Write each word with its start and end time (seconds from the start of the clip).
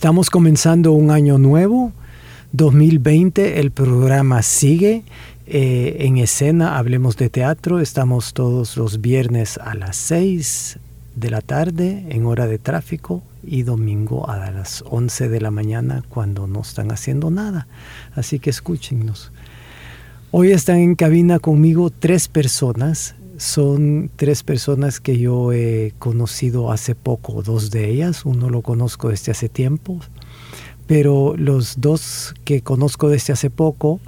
Estamos 0.00 0.30
comenzando 0.30 0.92
un 0.92 1.10
año 1.10 1.36
nuevo, 1.36 1.92
2020, 2.52 3.60
el 3.60 3.70
programa 3.70 4.40
sigue 4.40 5.02
eh, 5.46 5.96
en 6.00 6.16
escena, 6.16 6.78
hablemos 6.78 7.18
de 7.18 7.28
teatro, 7.28 7.80
estamos 7.80 8.32
todos 8.32 8.78
los 8.78 9.02
viernes 9.02 9.58
a 9.58 9.74
las 9.74 9.96
6 9.96 10.78
de 11.16 11.30
la 11.30 11.42
tarde 11.42 12.06
en 12.08 12.24
hora 12.24 12.46
de 12.46 12.56
tráfico 12.56 13.22
y 13.44 13.62
domingo 13.64 14.30
a 14.30 14.50
las 14.50 14.82
11 14.88 15.28
de 15.28 15.40
la 15.42 15.50
mañana 15.50 16.02
cuando 16.08 16.46
no 16.46 16.62
están 16.62 16.92
haciendo 16.92 17.30
nada. 17.30 17.66
Así 18.14 18.38
que 18.38 18.48
escúchenos. 18.48 19.32
Hoy 20.30 20.52
están 20.52 20.78
en 20.78 20.94
cabina 20.94 21.40
conmigo 21.40 21.90
tres 21.90 22.26
personas 22.26 23.16
son 23.40 24.10
tres 24.16 24.42
personas 24.42 25.00
que 25.00 25.18
yo 25.18 25.50
he 25.54 25.94
conocido 25.98 26.70
hace 26.70 26.94
poco, 26.94 27.42
dos 27.42 27.70
de 27.70 27.88
ellas, 27.88 28.26
uno 28.26 28.50
lo 28.50 28.60
conozco 28.60 29.08
desde 29.08 29.32
hace 29.32 29.48
tiempo, 29.48 29.98
pero 30.86 31.34
los 31.38 31.80
dos 31.80 32.34
que 32.44 32.60
conozco 32.60 33.08
desde 33.08 33.32
hace 33.32 33.48
poco 33.48 33.98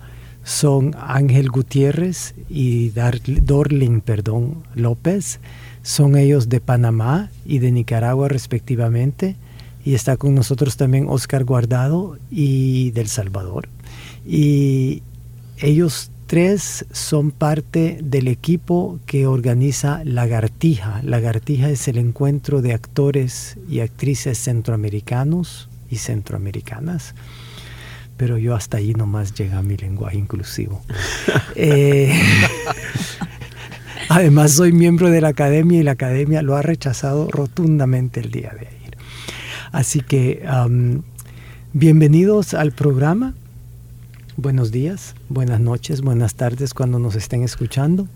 son 0.44 0.94
Ángel 1.00 1.48
Gutiérrez 1.48 2.34
y 2.50 2.90
Dorling 2.90 4.02
perdón, 4.02 4.64
López, 4.74 5.40
son 5.82 6.18
ellos 6.18 6.50
de 6.50 6.60
Panamá 6.60 7.30
y 7.46 7.58
de 7.58 7.72
Nicaragua 7.72 8.28
respectivamente, 8.28 9.36
y 9.82 9.94
está 9.94 10.18
con 10.18 10.34
nosotros 10.34 10.76
también 10.76 11.06
Oscar 11.08 11.44
Guardado 11.44 12.18
y 12.30 12.90
del 12.90 13.08
Salvador. 13.08 13.70
Y 14.26 15.02
ellos 15.56 16.11
tres 16.32 16.86
son 16.92 17.30
parte 17.30 17.98
del 18.02 18.26
equipo 18.26 18.98
que 19.04 19.26
organiza 19.26 20.00
Lagartija. 20.02 21.02
Lagartija 21.04 21.68
es 21.68 21.88
el 21.88 21.98
encuentro 21.98 22.62
de 22.62 22.72
actores 22.72 23.58
y 23.68 23.80
actrices 23.80 24.38
centroamericanos 24.38 25.68
y 25.90 25.96
centroamericanas. 25.96 27.14
Pero 28.16 28.38
yo 28.38 28.54
hasta 28.54 28.78
ahí 28.78 28.94
nomás 28.94 29.34
llega 29.34 29.60
mi 29.60 29.76
lenguaje 29.76 30.16
inclusivo. 30.16 30.82
Eh, 31.54 32.18
además 34.08 34.52
soy 34.52 34.72
miembro 34.72 35.10
de 35.10 35.20
la 35.20 35.28
academia 35.28 35.80
y 35.80 35.82
la 35.82 35.90
academia 35.90 36.40
lo 36.40 36.56
ha 36.56 36.62
rechazado 36.62 37.30
rotundamente 37.30 38.20
el 38.20 38.30
día 38.30 38.54
de 38.58 38.68
ayer. 38.68 38.96
Así 39.70 40.00
que 40.00 40.42
bienvenidos 41.74 42.54
al 42.54 42.72
programa 42.72 43.34
buenos 44.36 44.70
días, 44.70 45.14
buenas 45.28 45.60
noches, 45.60 46.00
buenas 46.00 46.34
tardes 46.34 46.74
cuando 46.74 46.98
nos 46.98 47.14
estén 47.14 47.42
escuchando. 47.42 48.08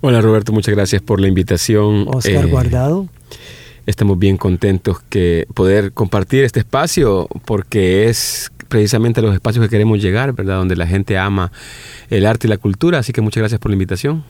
Hola 0.00 0.20
Roberto, 0.20 0.52
muchas 0.52 0.74
gracias 0.74 1.02
por 1.02 1.20
la 1.20 1.28
invitación. 1.28 2.06
Oscar 2.08 2.46
eh, 2.46 2.50
Guardado. 2.50 3.08
Estamos 3.86 4.18
bien 4.18 4.36
contentos 4.36 5.00
que 5.08 5.46
poder 5.54 5.92
compartir 5.92 6.44
este 6.44 6.60
espacio 6.60 7.28
porque 7.44 8.08
es 8.08 8.50
precisamente 8.68 9.20
los 9.20 9.34
espacios 9.34 9.64
que 9.64 9.68
queremos 9.68 10.00
llegar, 10.00 10.32
¿verdad? 10.32 10.56
Donde 10.56 10.76
la 10.76 10.86
gente 10.86 11.18
ama 11.18 11.52
el 12.08 12.24
arte 12.24 12.46
y 12.46 12.50
la 12.50 12.56
cultura, 12.56 12.98
así 12.98 13.12
que 13.12 13.20
muchas 13.20 13.40
gracias 13.42 13.60
por 13.60 13.70
la 13.70 13.74
invitación. 13.74 14.24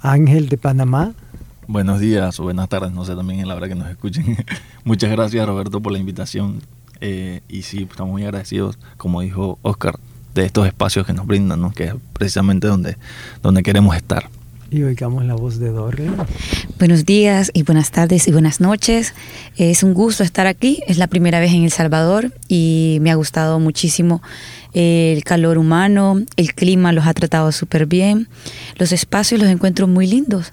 Ángel 0.00 0.48
de 0.48 0.58
Panamá. 0.58 1.14
Buenos 1.66 2.00
días 2.00 2.38
o 2.40 2.42
buenas 2.42 2.68
tardes, 2.68 2.92
no 2.92 3.06
sé 3.06 3.14
también 3.14 3.40
en 3.40 3.48
la 3.48 3.54
hora 3.54 3.68
que 3.68 3.74
nos 3.74 3.88
escuchen. 3.88 4.36
muchas 4.84 5.10
gracias 5.10 5.46
Roberto 5.46 5.80
por 5.80 5.92
la 5.92 5.98
invitación. 5.98 6.60
Eh, 7.00 7.40
y 7.48 7.62
sí, 7.62 7.86
estamos 7.90 8.12
muy 8.12 8.24
agradecidos, 8.24 8.78
como 8.96 9.20
dijo 9.20 9.58
Oscar, 9.62 9.98
de 10.34 10.46
estos 10.46 10.66
espacios 10.66 11.06
que 11.06 11.12
nos 11.12 11.26
brindan, 11.26 11.70
que 11.72 11.84
es 11.84 11.94
precisamente 12.12 12.66
donde, 12.66 12.96
donde 13.42 13.62
queremos 13.62 13.96
estar. 13.96 14.28
Y 14.70 14.82
oigamos 14.82 15.24
la 15.24 15.34
voz 15.34 15.60
de 15.60 15.68
Dorle. 15.68 16.10
Buenos 16.78 17.04
días 17.04 17.50
y 17.54 17.62
buenas 17.62 17.92
tardes 17.92 18.26
y 18.26 18.32
buenas 18.32 18.60
noches. 18.60 19.14
Es 19.56 19.84
un 19.84 19.94
gusto 19.94 20.24
estar 20.24 20.48
aquí. 20.48 20.82
Es 20.88 20.98
la 20.98 21.06
primera 21.06 21.38
vez 21.38 21.52
en 21.52 21.62
El 21.62 21.70
Salvador 21.70 22.32
y 22.48 22.98
me 23.00 23.12
ha 23.12 23.14
gustado 23.14 23.60
muchísimo 23.60 24.20
el 24.72 25.22
calor 25.22 25.56
humano, 25.58 26.20
el 26.36 26.54
clima 26.54 26.92
los 26.92 27.06
ha 27.06 27.14
tratado 27.14 27.52
súper 27.52 27.86
bien. 27.86 28.28
Los 28.76 28.90
espacios 28.90 29.40
los 29.40 29.48
encuentro 29.48 29.86
muy 29.86 30.08
lindos. 30.08 30.52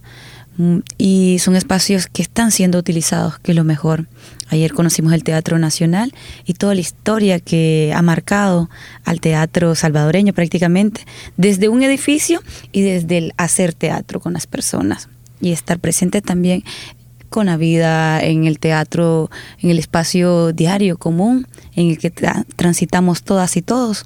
Mm, 0.58 0.80
y 0.98 1.38
son 1.40 1.56
espacios 1.56 2.08
que 2.08 2.22
están 2.22 2.52
siendo 2.52 2.78
utilizados, 2.78 3.40
que 3.40 3.52
es 3.52 3.56
lo 3.56 3.64
mejor. 3.64 4.08
Ayer 4.50 4.74
conocimos 4.74 5.14
el 5.14 5.24
Teatro 5.24 5.58
Nacional 5.60 6.14
y 6.46 6.56
toda 6.56 6.76
la 6.76 6.82
historia 6.82 7.40
que 7.40 7.94
ha 7.96 8.02
marcado 8.02 8.70
al 9.06 9.22
teatro 9.22 9.76
salvadoreño 9.76 10.34
prácticamente, 10.34 11.06
desde 11.38 11.70
un 11.70 11.84
edificio 11.84 12.42
y 12.74 12.82
desde 12.82 13.18
el 13.18 13.34
hacer 13.38 13.74
teatro 13.74 14.20
con 14.20 14.34
las 14.34 14.48
personas 14.48 15.08
y 15.40 15.52
estar 15.52 15.80
presente 15.80 16.22
también 16.22 16.64
con 17.30 17.46
la 17.46 17.56
vida 17.56 18.22
en 18.22 18.46
el 18.46 18.60
teatro, 18.60 19.32
en 19.60 19.70
el 19.70 19.80
espacio 19.80 20.52
diario 20.52 20.98
común 20.98 21.48
en 21.76 21.90
el 21.90 21.98
que 21.98 22.12
transitamos 22.58 23.24
todas 23.24 23.56
y 23.56 23.62
todos. 23.62 24.06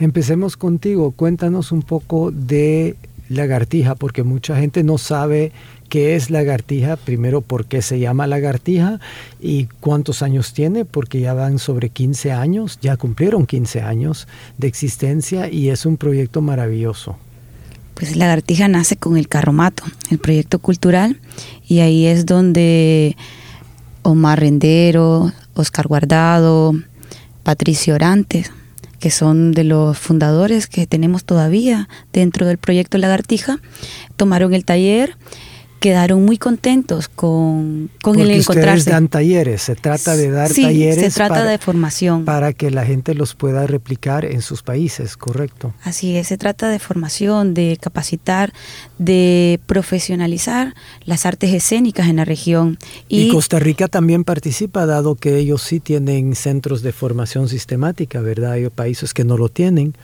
Empecemos 0.00 0.56
contigo, 0.56 1.12
cuéntanos 1.12 1.70
un 1.70 1.82
poco 1.82 2.32
de 2.32 2.96
lagartija, 3.28 3.94
porque 3.94 4.22
mucha 4.22 4.56
gente 4.56 4.82
no 4.82 4.98
sabe 4.98 5.52
qué 5.88 6.16
es 6.16 6.30
lagartija, 6.30 6.96
primero 6.96 7.40
por 7.40 7.66
qué 7.66 7.82
se 7.82 7.98
llama 7.98 8.26
lagartija 8.26 9.00
y 9.40 9.66
cuántos 9.80 10.22
años 10.22 10.52
tiene, 10.52 10.84
porque 10.84 11.20
ya 11.20 11.34
van 11.34 11.58
sobre 11.58 11.88
15 11.88 12.32
años, 12.32 12.78
ya 12.80 12.96
cumplieron 12.96 13.46
15 13.46 13.82
años 13.82 14.26
de 14.58 14.68
existencia 14.68 15.48
y 15.48 15.70
es 15.70 15.86
un 15.86 15.96
proyecto 15.96 16.40
maravilloso. 16.40 17.16
Pues 17.94 18.16
lagartija 18.16 18.66
nace 18.66 18.96
con 18.96 19.16
el 19.16 19.28
carromato, 19.28 19.84
el 20.10 20.18
proyecto 20.18 20.58
cultural, 20.58 21.20
y 21.68 21.78
ahí 21.78 22.06
es 22.06 22.26
donde 22.26 23.16
Omar 24.02 24.40
Rendero, 24.40 25.32
Oscar 25.54 25.86
Guardado, 25.86 26.74
Patricio 27.44 27.94
Orantes, 27.94 28.50
que 29.04 29.10
son 29.10 29.52
de 29.52 29.64
los 29.64 29.98
fundadores 29.98 30.66
que 30.66 30.86
tenemos 30.86 31.26
todavía 31.26 31.90
dentro 32.14 32.46
del 32.46 32.56
proyecto 32.56 32.96
Lagartija, 32.96 33.58
tomaron 34.16 34.54
el 34.54 34.64
taller 34.64 35.18
quedaron 35.84 36.24
muy 36.24 36.38
contentos 36.38 37.08
con, 37.08 37.90
con 38.00 38.18
el 38.18 38.30
encontrarse. 38.30 38.78
Ustedes 38.78 38.84
dan 38.86 39.08
talleres, 39.08 39.60
se 39.60 39.76
trata 39.76 40.16
de 40.16 40.30
dar 40.30 40.50
sí, 40.50 40.62
talleres. 40.62 40.96
Se 40.96 41.10
trata 41.10 41.44
de 41.44 41.58
formación. 41.58 42.24
Para 42.24 42.54
que 42.54 42.70
la 42.70 42.86
gente 42.86 43.14
los 43.14 43.34
pueda 43.34 43.66
replicar 43.66 44.24
en 44.24 44.40
sus 44.40 44.62
países, 44.62 45.18
correcto. 45.18 45.74
Así 45.82 46.16
es, 46.16 46.28
se 46.28 46.38
trata 46.38 46.70
de 46.70 46.78
formación, 46.78 47.52
de 47.52 47.76
capacitar, 47.78 48.54
de 48.96 49.60
profesionalizar 49.66 50.74
las 51.04 51.26
artes 51.26 51.52
escénicas 51.52 52.08
en 52.08 52.16
la 52.16 52.24
región. 52.24 52.78
Y, 53.10 53.28
Costa 53.28 53.58
Rica 53.58 53.86
también 53.86 54.24
participa, 54.24 54.86
dado 54.86 55.16
que 55.16 55.36
ellos 55.36 55.60
sí 55.60 55.80
tienen 55.80 56.34
centros 56.34 56.80
de 56.80 56.92
formación 56.92 57.50
sistemática, 57.50 58.22
¿verdad? 58.22 58.52
Hay 58.52 58.70
países 58.70 59.12
que 59.12 59.24
no 59.24 59.36
lo 59.36 59.50
tienen. 59.50 59.94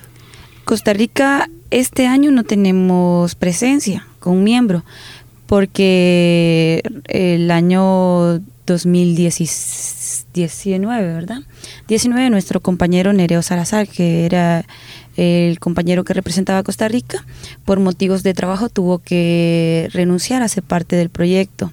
Costa 0.66 0.92
Rica 0.92 1.48
este 1.70 2.06
año 2.06 2.30
no 2.32 2.44
tenemos 2.44 3.34
presencia 3.34 4.06
con 4.18 4.42
miembro, 4.44 4.84
porque 5.50 6.82
el 7.08 7.50
año 7.50 8.38
2019, 8.66 11.12
¿verdad? 11.12 11.40
19, 11.88 12.30
nuestro 12.30 12.60
compañero 12.60 13.12
Nereo 13.12 13.42
Salazar, 13.42 13.88
que 13.88 14.26
era 14.26 14.64
el 15.16 15.58
compañero 15.58 16.04
que 16.04 16.14
representaba 16.14 16.60
a 16.60 16.62
Costa 16.62 16.86
Rica, 16.86 17.26
por 17.64 17.80
motivos 17.80 18.22
de 18.22 18.32
trabajo 18.32 18.68
tuvo 18.68 19.00
que 19.00 19.88
renunciar 19.92 20.42
a 20.42 20.48
ser 20.48 20.62
parte 20.62 20.94
del 20.94 21.10
proyecto. 21.10 21.72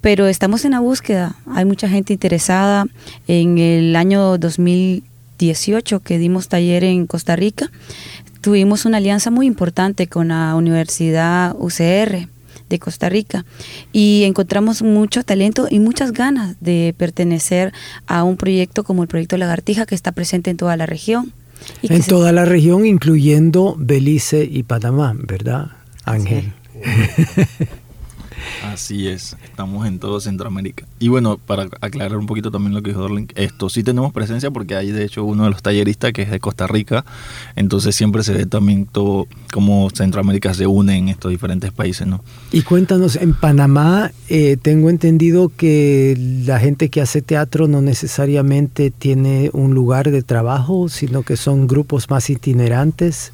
Pero 0.00 0.26
estamos 0.26 0.64
en 0.64 0.72
la 0.72 0.80
búsqueda, 0.80 1.36
hay 1.54 1.66
mucha 1.66 1.88
gente 1.88 2.12
interesada. 2.12 2.88
En 3.28 3.58
el 3.58 3.94
año 3.94 4.38
2018 4.38 6.00
que 6.00 6.18
dimos 6.18 6.48
taller 6.48 6.82
en 6.82 7.06
Costa 7.06 7.36
Rica, 7.36 7.70
tuvimos 8.40 8.86
una 8.86 8.96
alianza 8.96 9.30
muy 9.30 9.46
importante 9.46 10.08
con 10.08 10.26
la 10.26 10.56
Universidad 10.56 11.54
UCR 11.60 12.26
de 12.68 12.78
Costa 12.78 13.08
Rica 13.08 13.44
y 13.92 14.24
encontramos 14.24 14.82
mucho 14.82 15.22
talento 15.22 15.66
y 15.70 15.78
muchas 15.78 16.12
ganas 16.12 16.56
de 16.60 16.94
pertenecer 16.96 17.72
a 18.06 18.24
un 18.24 18.36
proyecto 18.36 18.84
como 18.84 19.02
el 19.02 19.08
proyecto 19.08 19.36
Lagartija 19.36 19.86
que 19.86 19.94
está 19.94 20.12
presente 20.12 20.50
en 20.50 20.56
toda 20.56 20.76
la 20.76 20.86
región. 20.86 21.32
en 21.82 22.02
toda 22.02 22.32
la 22.32 22.44
región, 22.44 22.86
incluyendo 22.86 23.74
Belice 23.78 24.44
y 24.44 24.62
Panamá, 24.62 25.14
¿verdad, 25.16 25.72
Ángel? 26.04 26.52
Así 28.64 29.08
es, 29.08 29.36
estamos 29.44 29.86
en 29.86 29.98
todo 29.98 30.20
Centroamérica. 30.20 30.86
Y 30.98 31.08
bueno, 31.08 31.38
para 31.38 31.68
aclarar 31.80 32.18
un 32.18 32.26
poquito 32.26 32.50
también 32.50 32.74
lo 32.74 32.82
que 32.82 32.90
dijo 32.90 33.00
Dorling, 33.00 33.28
esto 33.34 33.68
sí 33.68 33.82
tenemos 33.82 34.12
presencia 34.12 34.50
porque 34.50 34.74
hay 34.74 34.90
de 34.90 35.04
hecho 35.04 35.24
uno 35.24 35.44
de 35.44 35.50
los 35.50 35.62
talleristas 35.62 36.12
que 36.12 36.22
es 36.22 36.30
de 36.30 36.40
Costa 36.40 36.66
Rica, 36.66 37.04
entonces 37.56 37.94
siempre 37.94 38.22
se 38.22 38.32
ve 38.32 38.46
también 38.46 38.86
todo 38.86 39.26
cómo 39.52 39.88
Centroamérica 39.90 40.54
se 40.54 40.66
une 40.66 40.96
en 40.96 41.08
estos 41.08 41.30
diferentes 41.30 41.72
países, 41.72 42.06
¿no? 42.06 42.22
Y 42.52 42.62
cuéntanos, 42.62 43.16
en 43.16 43.34
Panamá 43.34 44.10
eh, 44.28 44.56
tengo 44.60 44.90
entendido 44.90 45.50
que 45.50 46.16
la 46.44 46.58
gente 46.58 46.88
que 46.88 47.00
hace 47.00 47.22
teatro 47.22 47.68
no 47.68 47.80
necesariamente 47.80 48.90
tiene 48.90 49.50
un 49.52 49.74
lugar 49.74 50.10
de 50.10 50.22
trabajo, 50.22 50.88
sino 50.88 51.22
que 51.22 51.36
son 51.36 51.66
grupos 51.66 52.10
más 52.10 52.28
itinerantes. 52.30 53.32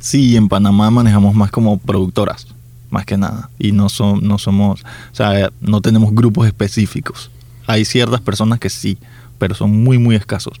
Sí, 0.00 0.36
en 0.36 0.48
Panamá 0.48 0.90
manejamos 0.90 1.34
más 1.34 1.50
como 1.50 1.78
productoras 1.78 2.51
más 2.92 3.06
que 3.06 3.16
nada. 3.16 3.50
Y 3.58 3.72
no, 3.72 3.88
son, 3.88 4.26
no 4.26 4.38
somos, 4.38 4.82
o 4.82 5.14
sea, 5.14 5.50
no 5.60 5.80
tenemos 5.80 6.14
grupos 6.14 6.46
específicos. 6.46 7.30
Hay 7.66 7.84
ciertas 7.84 8.20
personas 8.20 8.60
que 8.60 8.70
sí, 8.70 8.98
pero 9.38 9.54
son 9.54 9.82
muy, 9.82 9.98
muy 9.98 10.14
escasos. 10.14 10.60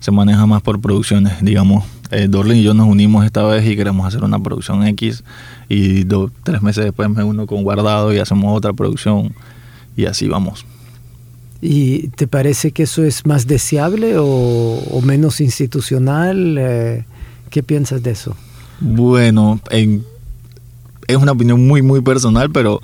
Se 0.00 0.10
maneja 0.10 0.44
más 0.46 0.62
por 0.62 0.80
producciones, 0.80 1.42
digamos. 1.42 1.84
Eh, 2.10 2.26
Dorlin 2.28 2.58
y 2.58 2.62
yo 2.62 2.74
nos 2.74 2.88
unimos 2.88 3.24
esta 3.24 3.44
vez 3.44 3.64
y 3.66 3.76
queremos 3.76 4.06
hacer 4.06 4.24
una 4.24 4.40
producción 4.40 4.84
X 4.88 5.22
y 5.68 6.04
tres 6.42 6.60
meses 6.60 6.84
después 6.84 7.08
me 7.08 7.22
uno 7.22 7.46
con 7.46 7.62
Guardado 7.62 8.12
y 8.12 8.18
hacemos 8.18 8.56
otra 8.56 8.72
producción 8.72 9.32
y 9.96 10.06
así 10.06 10.26
vamos. 10.26 10.66
¿Y 11.62 12.08
te 12.08 12.26
parece 12.26 12.72
que 12.72 12.84
eso 12.84 13.04
es 13.04 13.26
más 13.26 13.46
deseable 13.46 14.14
o, 14.16 15.00
menos 15.04 15.40
institucional? 15.40 16.56
Eh, 16.58 17.04
¿Qué 17.50 17.62
piensas 17.62 18.02
de 18.02 18.12
eso? 18.12 18.34
Bueno, 18.80 19.60
en 19.70 20.02
es 21.10 21.16
una 21.16 21.32
opinión 21.32 21.66
muy, 21.66 21.82
muy 21.82 22.00
personal, 22.00 22.50
pero 22.50 22.80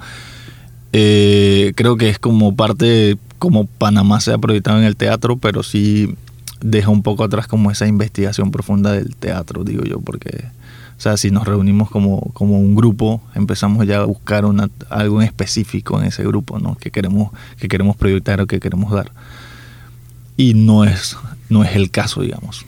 eh, 0.93 1.73
creo 1.77 1.97
que 1.97 2.09
es 2.09 2.19
como 2.19 2.55
parte, 2.55 3.19
como 3.39 3.67
Panamá 3.67 4.21
se 4.21 4.33
ha 4.33 4.39
proyectado 4.39 4.79
en 4.79 4.85
el 4.85 4.97
teatro, 4.97 5.37
pero 5.37 5.63
sí 5.63 6.15
deja 6.61 6.91
un 6.91 7.03
poco 7.03 7.25
atrás 7.25 7.47
como 7.47 7.71
esa 7.71 7.87
investigación 7.87 8.51
profunda 8.51 8.93
del 8.93 9.15
teatro, 9.15 9.63
digo 9.63 9.85
yo, 9.85 10.01
porque, 10.01 10.45
o 10.97 11.01
sea, 11.01 11.17
si 11.17 11.31
nos 11.31 11.47
reunimos 11.47 11.91
como, 11.91 12.31
como 12.33 12.59
un 12.59 12.75
grupo, 12.75 13.21
empezamos 13.35 13.87
ya 13.87 13.99
a 13.99 14.05
buscar 14.05 14.45
una, 14.45 14.71
algo 14.89 15.21
en 15.21 15.27
específico 15.27 16.01
en 16.01 16.07
ese 16.07 16.25
grupo, 16.25 16.59
¿no? 16.59 16.77
Que 16.77 16.91
queremos, 16.91 17.31
que 17.59 17.69
queremos 17.69 17.97
proyectar 17.97 18.41
o 18.41 18.47
que 18.47 18.61
queremos 18.61 18.91
dar. 18.93 19.13
Y 20.37 20.55
no 20.55 20.85
es, 20.85 21.17
no 21.49 21.65
es 21.65 21.77
el 21.77 21.91
caso, 21.91 22.23
digamos. 22.23 22.65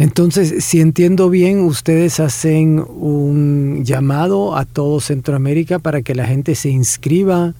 Entonces, 0.00 0.64
si 0.64 0.80
entiendo 0.80 1.28
bien, 1.28 1.60
ustedes 1.60 2.20
hacen 2.20 2.82
un 2.88 3.84
llamado 3.84 4.56
a 4.56 4.64
todo 4.64 4.98
Centroamérica 4.98 5.78
para 5.78 6.00
que 6.00 6.14
la 6.14 6.24
gente 6.24 6.54
se 6.54 6.70
inscriba 6.70 7.52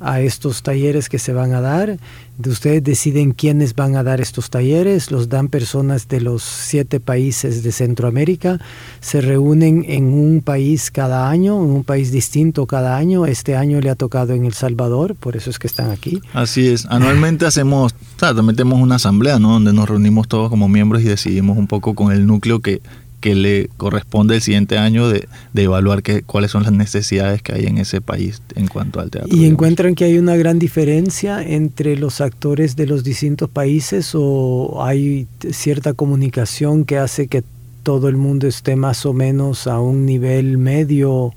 a 0.00 0.20
estos 0.20 0.62
talleres 0.62 1.08
que 1.08 1.18
se 1.18 1.32
van 1.32 1.54
a 1.54 1.60
dar. 1.60 1.98
Ustedes 2.44 2.84
deciden 2.84 3.32
quiénes 3.32 3.74
van 3.74 3.96
a 3.96 4.02
dar 4.02 4.20
estos 4.20 4.50
talleres, 4.50 5.10
los 5.10 5.30
dan 5.30 5.48
personas 5.48 6.06
de 6.08 6.20
los 6.20 6.42
siete 6.42 7.00
países 7.00 7.62
de 7.62 7.72
Centroamérica, 7.72 8.60
se 9.00 9.22
reúnen 9.22 9.86
en 9.88 10.12
un 10.12 10.42
país 10.42 10.90
cada 10.90 11.30
año, 11.30 11.56
en 11.56 11.70
un 11.70 11.82
país 11.82 12.12
distinto 12.12 12.66
cada 12.66 12.98
año. 12.98 13.24
Este 13.24 13.56
año 13.56 13.80
le 13.80 13.88
ha 13.88 13.94
tocado 13.94 14.34
en 14.34 14.44
El 14.44 14.52
Salvador, 14.52 15.14
por 15.14 15.36
eso 15.36 15.48
es 15.48 15.58
que 15.58 15.66
están 15.66 15.90
aquí. 15.90 16.20
Así 16.34 16.68
es, 16.68 16.84
anualmente 16.86 17.46
hacemos, 17.46 17.94
o 17.94 18.18
sea, 18.18 18.34
metemos 18.34 18.80
una 18.80 18.96
asamblea, 18.96 19.38
¿no? 19.38 19.52
Donde 19.52 19.72
nos 19.72 19.88
reunimos 19.88 20.28
todos 20.28 20.50
como 20.50 20.68
miembros 20.68 21.02
y 21.02 21.06
decidimos 21.06 21.56
un 21.56 21.66
poco 21.66 21.94
con 21.94 22.12
el 22.12 22.26
núcleo 22.26 22.60
que 22.60 22.82
que 23.26 23.34
le 23.34 23.68
corresponde 23.76 24.36
el 24.36 24.40
siguiente 24.40 24.78
año 24.78 25.08
de, 25.08 25.26
evaluar 25.56 26.04
que, 26.04 26.22
cuáles 26.22 26.52
son 26.52 26.62
las 26.62 26.70
necesidades 26.70 27.42
que 27.42 27.54
hay 27.54 27.66
en 27.66 27.78
ese 27.78 28.00
país 28.00 28.40
en 28.54 28.68
cuanto 28.68 29.00
al 29.00 29.10
teatro. 29.10 29.36
¿Y 29.36 29.46
encuentran 29.46 29.96
que 29.96 30.04
hay 30.04 30.16
una 30.16 30.36
gran 30.36 30.60
diferencia 30.60 31.42
entre 31.42 31.96
los 31.96 32.20
actores 32.20 32.76
de 32.76 32.86
los 32.86 33.02
distintos 33.02 33.50
países 33.50 34.12
o 34.14 34.80
hay 34.80 35.26
cierta 35.50 35.92
comunicación 35.92 36.84
que 36.84 36.98
hace 36.98 37.26
que 37.26 37.42
todo 37.82 38.08
el 38.08 38.16
mundo 38.16 38.46
esté 38.46 38.76
más 38.76 39.04
o 39.04 39.12
menos 39.12 39.66
a 39.66 39.80
un 39.80 40.06
nivel 40.06 40.56
medio 40.56 41.34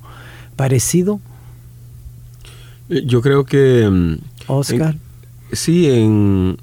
parecido? 0.55 1.19
Eh, 2.89 3.01
yo 3.03 3.23
creo 3.23 3.45
que... 3.45 3.89
Mm, 3.89 4.17
Oscar. 4.45 4.95
sí, 5.53 5.89
en 5.89 6.57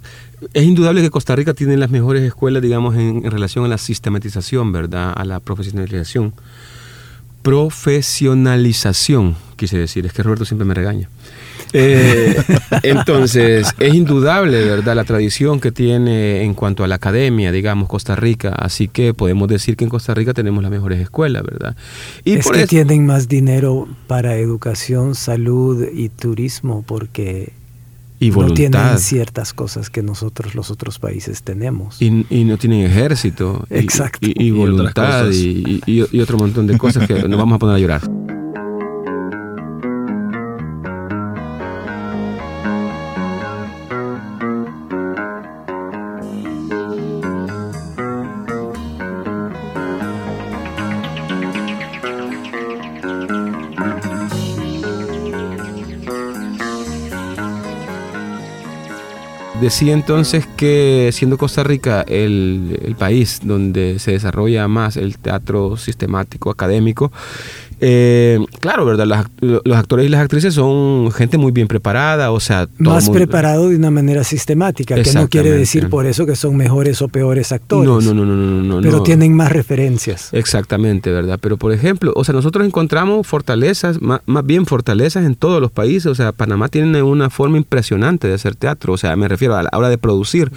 es 0.52 0.64
indudable 0.64 1.02
que 1.02 1.10
Costa 1.10 1.34
Rica 1.36 1.54
tiene 1.54 1.76
las 1.76 1.90
mejores 1.90 2.22
escuelas, 2.22 2.62
digamos, 2.62 2.94
en, 2.96 3.22
relación 3.30 3.64
a 3.64 3.68
la 3.68 3.78
sistematización, 3.78 4.70
¿verdad? 4.72 5.12
A 5.16 5.24
la 5.24 5.40
profesionalización. 5.40 6.34
Profesionalización, 7.42 9.36
quise 9.56 9.78
decir, 9.78 10.04
es 10.04 10.12
que 10.12 10.22
Roberto 10.22 10.44
siempre 10.44 10.66
me 10.66 10.74
regaña. 10.74 11.08
Eh, 11.72 12.36
entonces, 12.82 13.72
es 13.78 13.94
indudable, 13.94 14.64
¿verdad?, 14.64 14.94
la 14.96 15.04
tradición 15.04 15.60
que 15.60 15.72
tiene 15.72 16.42
en 16.42 16.54
cuanto 16.54 16.84
a 16.84 16.88
la 16.88 16.96
academia, 16.96 17.50
digamos, 17.52 17.88
Costa 17.88 18.16
Rica. 18.16 18.50
Así 18.50 18.88
que 18.88 19.14
podemos 19.14 19.48
decir 19.48 19.76
que 19.76 19.84
en 19.84 19.90
Costa 19.90 20.12
Rica 20.12 20.34
tenemos 20.34 20.62
las 20.62 20.70
mejores 20.72 21.00
escuelas, 21.00 21.44
¿verdad? 21.44 21.76
Y 22.24 22.34
es 22.34 22.46
que 22.50 22.66
tienen 22.66 23.06
más 23.06 23.28
dinero 23.28 23.88
para 24.06 24.36
educación, 24.36 25.14
salud 25.14 25.86
y 25.94 26.08
turismo, 26.10 26.84
porque 26.86 27.52
y 28.18 28.30
voluntad. 28.30 28.62
No 28.64 28.70
tienen 28.70 28.98
ciertas 28.98 29.52
cosas 29.52 29.90
que 29.90 30.02
nosotros 30.02 30.54
los 30.54 30.70
otros 30.70 30.98
países 30.98 31.42
tenemos. 31.42 32.00
Y, 32.00 32.10
no 32.10 32.56
tienen 32.56 32.84
ejército. 32.84 33.66
Exacto. 33.70 34.20
Y, 34.22 34.50
voluntad 34.50 35.30
y, 35.30 35.80
y, 35.86 36.20
otro 36.20 36.38
montón 36.38 36.66
de 36.66 36.78
cosas 36.78 37.06
que 37.06 37.14
nos 37.28 37.38
vamos 37.38 37.56
a 37.56 37.58
poner 37.58 37.76
a 37.76 37.78
llorar. 37.78 38.02
Decía 59.66 59.94
entonces 59.94 60.46
que 60.56 61.10
siendo 61.12 61.38
Costa 61.38 61.64
Rica 61.64 62.02
el, 62.02 62.94
país 62.96 63.40
donde 63.42 63.98
se 63.98 64.12
desarrolla 64.12 64.68
más 64.68 64.96
el 64.96 65.18
teatro 65.18 65.76
sistemático, 65.76 66.50
académico, 66.50 67.10
eh, 67.80 68.38
claro, 68.60 68.86
¿verdad? 68.86 69.26
los 69.40 69.76
actores 69.76 70.06
y 70.06 70.08
las 70.08 70.22
actrices 70.22 70.54
son 70.54 71.12
gente 71.12 71.36
muy 71.36 71.52
bien 71.52 71.68
preparada, 71.68 72.30
o 72.30 72.40
sea... 72.40 72.68
Más 72.78 73.10
preparado 73.10 73.68
de 73.68 73.76
una 73.76 73.90
manera 73.90 74.24
sistemática, 74.24 74.94
que 75.02 75.12
no 75.12 75.28
quiere 75.28 75.50
decir 75.50 75.88
por 75.90 76.06
eso 76.06 76.24
que 76.24 76.36
son 76.36 76.56
mejores 76.56 77.02
o 77.02 77.08
peores 77.08 77.52
actores. 77.52 77.86
No, 77.86 78.00
no, 78.00 78.14
no, 78.14 78.24
no, 78.24 78.62
no. 78.62 78.76
no 78.76 78.80
pero 78.80 79.02
tienen 79.02 79.34
más 79.34 79.52
referencias. 79.52 80.30
Exactamente, 80.32 81.10
¿verdad? 81.10 81.38
Pero 81.40 81.58
por 81.58 81.72
ejemplo, 81.72 82.12
o 82.16 82.24
sea, 82.24 82.34
nosotros 82.34 82.66
encontramos 82.66 83.26
fortalezas, 83.26 84.00
más, 84.00 84.20
bien 84.44 84.64
fortalezas 84.64 85.26
en 85.26 85.34
todos 85.34 85.60
los 85.60 85.70
países, 85.70 86.06
o 86.06 86.14
sea, 86.14 86.32
Panamá 86.32 86.68
tiene 86.68 87.02
una 87.02 87.28
forma 87.28 87.58
impresionante 87.58 88.28
de 88.28 88.34
hacer 88.34 88.56
teatro, 88.56 88.94
o 88.94 88.96
sea, 88.96 89.14
me 89.16 89.28
refiero 89.28 89.54
a 89.54 89.62
la 89.62 89.70
hora 89.74 89.90
de 89.90 89.98
producir. 89.98 90.50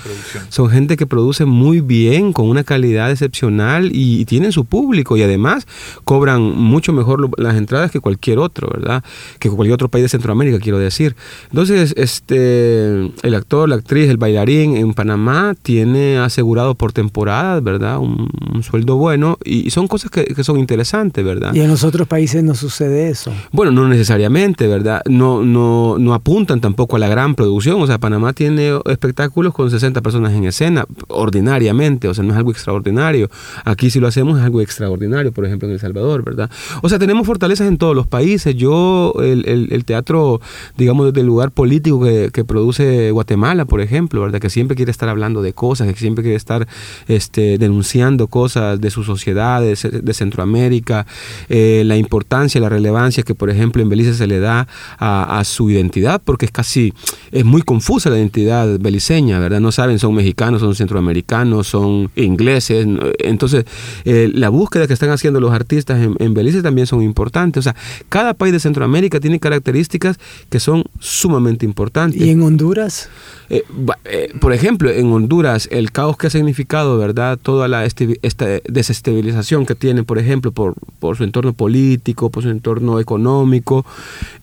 Son 0.50 0.70
gente 0.70 0.96
que 0.96 1.06
produce 1.06 1.46
muy 1.46 1.82
bien, 1.82 2.32
con 2.32 2.48
una 2.48 2.64
calidad 2.64 3.12
excepcional 3.12 3.90
y 3.92 4.24
tienen 4.26 4.52
su 4.52 4.66
público 4.66 5.18
y 5.18 5.24
además 5.24 5.68
cobran 6.06 6.42
mucho 6.42 6.94
mejor 6.94 7.09
las 7.38 7.56
entradas 7.56 7.92
que 7.92 8.00
cualquier 8.00 8.40
otro, 8.40 8.70
¿verdad? 8.72 9.04
Que 9.40 9.50
cualquier 9.50 9.74
otro 9.74 9.90
país 9.90 10.04
de 10.04 10.10
Centroamérica, 10.10 10.60
quiero 10.60 10.80
decir. 10.80 11.16
Entonces, 11.50 11.94
este, 11.98 13.12
el 13.22 13.36
actor, 13.36 13.70
la 13.70 13.76
actriz, 13.76 14.10
el 14.10 14.18
bailarín 14.18 14.76
en 14.76 14.94
Panamá 14.94 15.56
tiene 15.62 16.18
asegurado 16.18 16.76
por 16.76 16.94
temporada, 16.94 17.60
¿verdad? 17.60 18.00
Un, 18.00 18.30
sueldo 18.62 18.98
bueno 18.98 19.38
y, 19.46 19.70
son 19.70 19.88
cosas 19.88 20.12
que, 20.12 20.26
que, 20.26 20.44
son 20.44 20.60
interesantes, 20.60 21.24
¿verdad? 21.24 21.54
Y 21.54 21.62
en 21.62 21.70
los 21.70 21.86
otros 21.86 22.08
países 22.08 22.44
no 22.44 22.56
sucede 22.56 23.10
eso. 23.10 23.32
Bueno, 23.52 23.72
no 23.72 23.88
necesariamente, 23.88 24.68
¿verdad? 24.68 25.02
No, 25.08 25.44
no, 25.44 25.98
no 25.98 26.14
apuntan 26.14 26.60
tampoco 26.60 26.98
a 26.98 27.00
la 27.00 27.08
gran 27.08 27.36
producción. 27.36 27.82
O 27.82 27.88
sea, 27.88 27.98
Panamá 27.98 28.34
tiene 28.34 28.80
espectáculos 28.86 29.54
con 29.54 29.72
60 29.72 30.02
personas 30.02 30.34
en 30.34 30.44
escena, 30.46 30.86
ordinariamente, 31.08 32.08
o 32.08 32.14
sea, 32.14 32.24
no 32.24 32.34
es 32.34 32.38
algo 32.38 32.52
extraordinario. 32.52 33.30
Aquí 33.66 33.90
si 33.90 34.00
lo 34.00 34.08
hacemos 34.08 34.38
es 34.40 34.44
algo 34.44 34.62
extraordinario, 34.62 35.32
por 35.32 35.46
ejemplo, 35.46 35.68
en 35.68 35.74
El 35.74 35.80
Salvador, 35.80 36.24
¿verdad? 36.24 36.50
O 36.82 36.90
sea, 36.90 36.99
tenemos 37.00 37.26
fortalezas 37.26 37.68
en 37.68 37.78
todos 37.78 37.96
los 37.96 38.08
países. 38.08 38.56
Yo, 38.56 39.14
el, 39.22 39.84
teatro, 39.86 40.42
digamos, 40.78 41.08
desde 41.08 41.22
el 41.22 41.28
lugar 41.28 41.52
político 41.52 42.02
que, 42.02 42.44
produce 42.44 43.12
Guatemala, 43.12 43.66
por 43.66 43.82
ejemplo, 43.82 44.22
¿verdad? 44.22 44.40
Que 44.40 44.50
siempre 44.50 44.76
quiere 44.76 44.92
estar 44.92 45.10
hablando 45.10 45.42
de 45.42 45.54
cosas, 45.54 45.88
que 45.88 46.00
siempre 46.00 46.24
quiere 46.24 46.38
estar 46.38 46.68
este, 47.08 47.58
denunciando 47.58 48.28
cosas 48.28 48.80
de 48.82 48.90
sus 48.90 49.06
sociedades, 49.06 49.88
de 49.92 50.14
Centroamérica, 50.14 51.06
eh, 51.50 51.84
la 51.86 51.98
importancia, 51.98 52.60
la 52.62 52.70
relevancia 52.70 53.24
que, 53.24 53.36
por 53.36 53.50
ejemplo, 53.50 53.82
en 53.82 53.90
Belice 53.90 54.14
se 54.14 54.28
le 54.28 54.40
da 54.40 54.68
a, 54.98 55.44
su 55.46 55.70
identidad, 55.70 56.22
porque 56.24 56.46
es 56.46 56.52
casi, 56.52 56.94
es 57.32 57.46
muy 57.46 57.62
confusa 57.62 58.10
la 58.10 58.18
identidad 58.18 58.80
beliceña, 58.80 59.40
¿verdad? 59.40 59.60
No 59.60 59.72
saben, 59.72 60.00
son 60.00 60.14
mexicanos, 60.14 60.62
son 60.62 60.76
centroamericanos, 60.76 61.68
son 61.68 62.12
ingleses. 62.16 62.86
Entonces, 63.20 63.66
eh, 64.06 64.30
la 64.34 64.50
búsqueda 64.50 64.88
que 64.88 64.94
están 64.94 65.12
haciendo 65.12 65.40
los 65.40 65.54
artistas 65.54 66.02
en, 66.02 66.16
en 66.20 66.34
Belice 66.34 66.62
también 66.62 66.88
son 66.90 67.02
importantes. 67.02 67.60
O 67.60 67.64
sea, 67.64 67.76
cada 68.10 68.34
país 68.34 68.52
de 68.52 68.60
Centroamérica 68.60 69.20
tiene 69.20 69.40
características 69.40 70.20
que 70.50 70.60
son 70.60 70.84
sumamente 71.00 71.66
importantes. 71.66 72.22
¿Y 72.22 72.30
en 72.30 72.42
Honduras? 72.42 73.10
Eh, 73.50 73.64
eh, 74.06 74.34
por 74.40 74.54
ejemplo, 74.54 74.92
en 74.92 75.12
Honduras, 75.12 75.68
el 75.72 75.92
caos 75.92 76.18
que 76.18 76.28
ha 76.28 76.30
significado, 76.30 76.98
¿verdad? 76.98 77.40
Toda 77.42 77.68
la 77.68 77.86
esta 77.86 78.46
desestabilización 78.68 79.66
que 79.66 79.76
tiene, 79.76 80.04
por 80.04 80.20
ejemplo, 80.20 80.52
por, 80.52 80.76
por 81.00 81.18
su 81.18 81.24
entorno 81.24 81.54
político, 81.54 82.30
por 82.30 82.44
su 82.44 82.50
entorno 82.50 83.00
económico. 83.00 83.86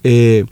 Eh, 0.02 0.44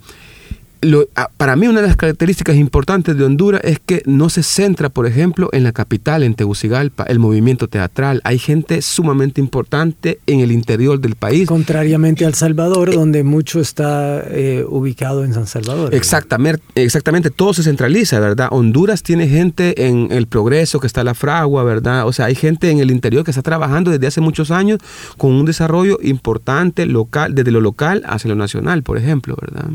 para 1.36 1.56
mí 1.56 1.66
una 1.66 1.80
de 1.80 1.88
las 1.88 1.96
características 1.96 2.56
importantes 2.56 3.16
de 3.16 3.24
Honduras 3.24 3.60
es 3.64 3.78
que 3.78 4.02
no 4.06 4.28
se 4.28 4.42
centra, 4.42 4.88
por 4.88 5.06
ejemplo, 5.06 5.48
en 5.52 5.64
la 5.64 5.72
capital, 5.72 6.22
en 6.22 6.34
Tegucigalpa, 6.34 7.04
el 7.04 7.18
movimiento 7.18 7.68
teatral. 7.68 8.20
Hay 8.24 8.38
gente 8.38 8.82
sumamente 8.82 9.40
importante 9.40 10.18
en 10.26 10.40
el 10.40 10.52
interior 10.52 11.00
del 11.00 11.16
país. 11.16 11.48
Contrariamente 11.48 12.24
a 12.24 12.28
El 12.28 12.34
Salvador, 12.34 12.90
eh, 12.90 12.96
donde 12.96 13.24
mucho 13.24 13.60
está 13.60 14.22
eh, 14.26 14.64
ubicado 14.68 15.24
en 15.24 15.34
San 15.34 15.46
Salvador. 15.46 15.94
Exactamente, 15.94 16.62
exactamente, 16.74 17.30
todo 17.30 17.54
se 17.54 17.62
centraliza, 17.62 18.20
¿verdad? 18.20 18.48
Honduras 18.50 19.02
tiene 19.02 19.28
gente 19.28 19.86
en 19.86 20.10
el 20.10 20.26
progreso, 20.26 20.80
que 20.80 20.86
está 20.86 21.04
la 21.04 21.14
fragua, 21.14 21.64
¿verdad? 21.64 22.06
O 22.06 22.12
sea, 22.12 22.26
hay 22.26 22.34
gente 22.34 22.70
en 22.70 22.78
el 22.78 22.90
interior 22.90 23.24
que 23.24 23.30
está 23.30 23.42
trabajando 23.42 23.90
desde 23.90 24.06
hace 24.06 24.20
muchos 24.20 24.50
años 24.50 24.80
con 25.16 25.32
un 25.32 25.44
desarrollo 25.44 25.98
importante 26.02 26.86
local, 26.86 27.34
desde 27.34 27.50
lo 27.50 27.60
local 27.60 28.02
hacia 28.06 28.28
lo 28.28 28.36
nacional, 28.36 28.82
por 28.82 28.98
ejemplo, 28.98 29.36
¿verdad? 29.40 29.70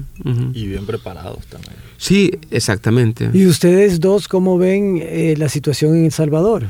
Y 0.54 0.68
bien 0.68 0.86
parados 1.00 1.46
también. 1.48 1.76
Sí, 1.98 2.32
exactamente. 2.50 3.30
¿Y 3.34 3.46
ustedes 3.46 4.00
dos 4.00 4.28
cómo 4.28 4.58
ven 4.58 5.00
eh, 5.02 5.36
la 5.38 5.50
situación 5.50 5.96
en 5.98 6.06
El 6.06 6.12
Salvador? 6.12 6.68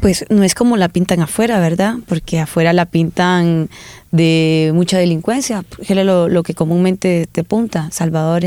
Pues 0.00 0.24
no 0.30 0.42
es 0.42 0.54
como 0.54 0.78
la 0.78 0.88
pintan 0.88 1.20
afuera, 1.20 1.60
¿verdad? 1.60 1.96
Porque 2.08 2.40
afuera 2.40 2.72
la 2.72 2.86
pintan 2.86 3.68
de 4.10 4.72
mucha 4.74 4.96
delincuencia, 4.96 5.62
que 5.86 5.92
es 5.92 6.04
lo, 6.06 6.42
que 6.42 6.54
comúnmente 6.54 7.28
te 7.30 7.42
apunta, 7.42 7.90
Salvador. 7.90 8.42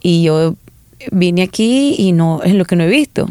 Y 0.00 0.22
yo 0.22 0.56
vine 1.12 1.42
aquí 1.42 1.94
y 1.98 2.12
no 2.12 2.42
es 2.42 2.54
lo 2.54 2.64
que 2.64 2.76
no 2.76 2.84
he 2.84 2.88
visto. 2.88 3.28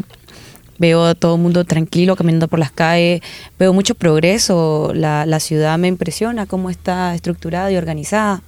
Veo 0.78 1.04
a 1.04 1.16
todo 1.16 1.34
el 1.34 1.42
mundo 1.42 1.64
tranquilo 1.64 2.14
caminando 2.14 2.46
por 2.46 2.60
las 2.60 2.70
calles, 2.70 3.20
veo 3.58 3.72
mucho 3.72 3.96
progreso, 3.96 4.92
la, 4.94 5.26
la 5.26 5.40
ciudad 5.40 5.76
me 5.76 5.88
impresiona 5.88 6.46
cómo 6.46 6.70
está 6.70 7.16
estructurada 7.16 7.72
y 7.72 7.76
organizada 7.76 8.42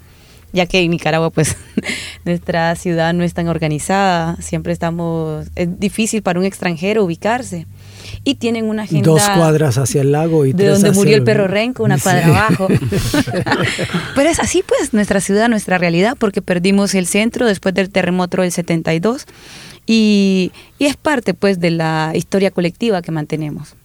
ya 0.52 0.66
que 0.66 0.80
en 0.80 0.90
Nicaragua 0.90 1.30
pues 1.30 1.56
nuestra 2.24 2.74
ciudad 2.76 3.12
no 3.14 3.24
es 3.24 3.34
tan 3.34 3.48
organizada, 3.48 4.36
siempre 4.40 4.72
estamos, 4.72 5.46
es 5.56 5.78
difícil 5.78 6.22
para 6.22 6.38
un 6.38 6.46
extranjero 6.46 7.04
ubicarse. 7.04 7.66
Y 8.24 8.34
tienen 8.34 8.64
una 8.64 8.82
agenda... 8.82 9.08
Dos 9.08 9.22
cuadras 9.30 9.78
hacia 9.78 10.00
el 10.00 10.12
lago 10.12 10.44
y 10.44 10.52
De 10.52 10.66
donde 10.66 10.90
murió 10.92 11.16
el 11.16 11.22
perro 11.22 11.46
renco, 11.46 11.84
una 11.84 11.98
cuadra 11.98 12.26
abajo. 12.48 12.68
Pero 14.14 14.28
es 14.28 14.40
así 14.40 14.64
pues 14.66 14.92
nuestra 14.92 15.20
ciudad, 15.20 15.48
nuestra 15.48 15.78
realidad, 15.78 16.16
porque 16.18 16.42
perdimos 16.42 16.94
el 16.94 17.06
centro 17.06 17.46
después 17.46 17.74
del 17.74 17.90
terremoto 17.90 18.42
del 18.42 18.52
72 18.52 19.26
y, 19.86 20.52
y 20.78 20.86
es 20.86 20.96
parte 20.96 21.34
pues 21.34 21.60
de 21.60 21.70
la 21.70 22.12
historia 22.14 22.50
colectiva 22.50 23.00
que 23.00 23.12
mantenemos. 23.12 23.76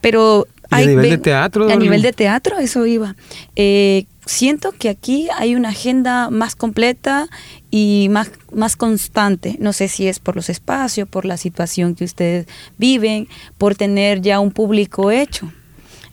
Pero 0.00 0.46
a 0.70 0.80
nivel 0.80 1.10
de 1.10 1.18
teatro? 1.18 1.70
A 1.70 1.76
nivel 1.76 2.02
de 2.02 2.12
teatro, 2.12 2.58
eso 2.58 2.86
iba. 2.86 3.14
Eh, 3.56 4.06
siento 4.26 4.72
que 4.72 4.88
aquí 4.88 5.28
hay 5.36 5.54
una 5.54 5.70
agenda 5.70 6.30
más 6.30 6.54
completa 6.54 7.28
y 7.70 8.08
más, 8.10 8.30
más 8.52 8.76
constante. 8.76 9.56
No 9.58 9.72
sé 9.72 9.88
si 9.88 10.06
es 10.06 10.18
por 10.18 10.36
los 10.36 10.48
espacios, 10.48 11.08
por 11.08 11.24
la 11.24 11.36
situación 11.36 11.94
que 11.94 12.04
ustedes 12.04 12.46
viven, 12.78 13.28
por 13.58 13.74
tener 13.74 14.20
ya 14.20 14.40
un 14.40 14.50
público 14.50 15.10
hecho. 15.10 15.52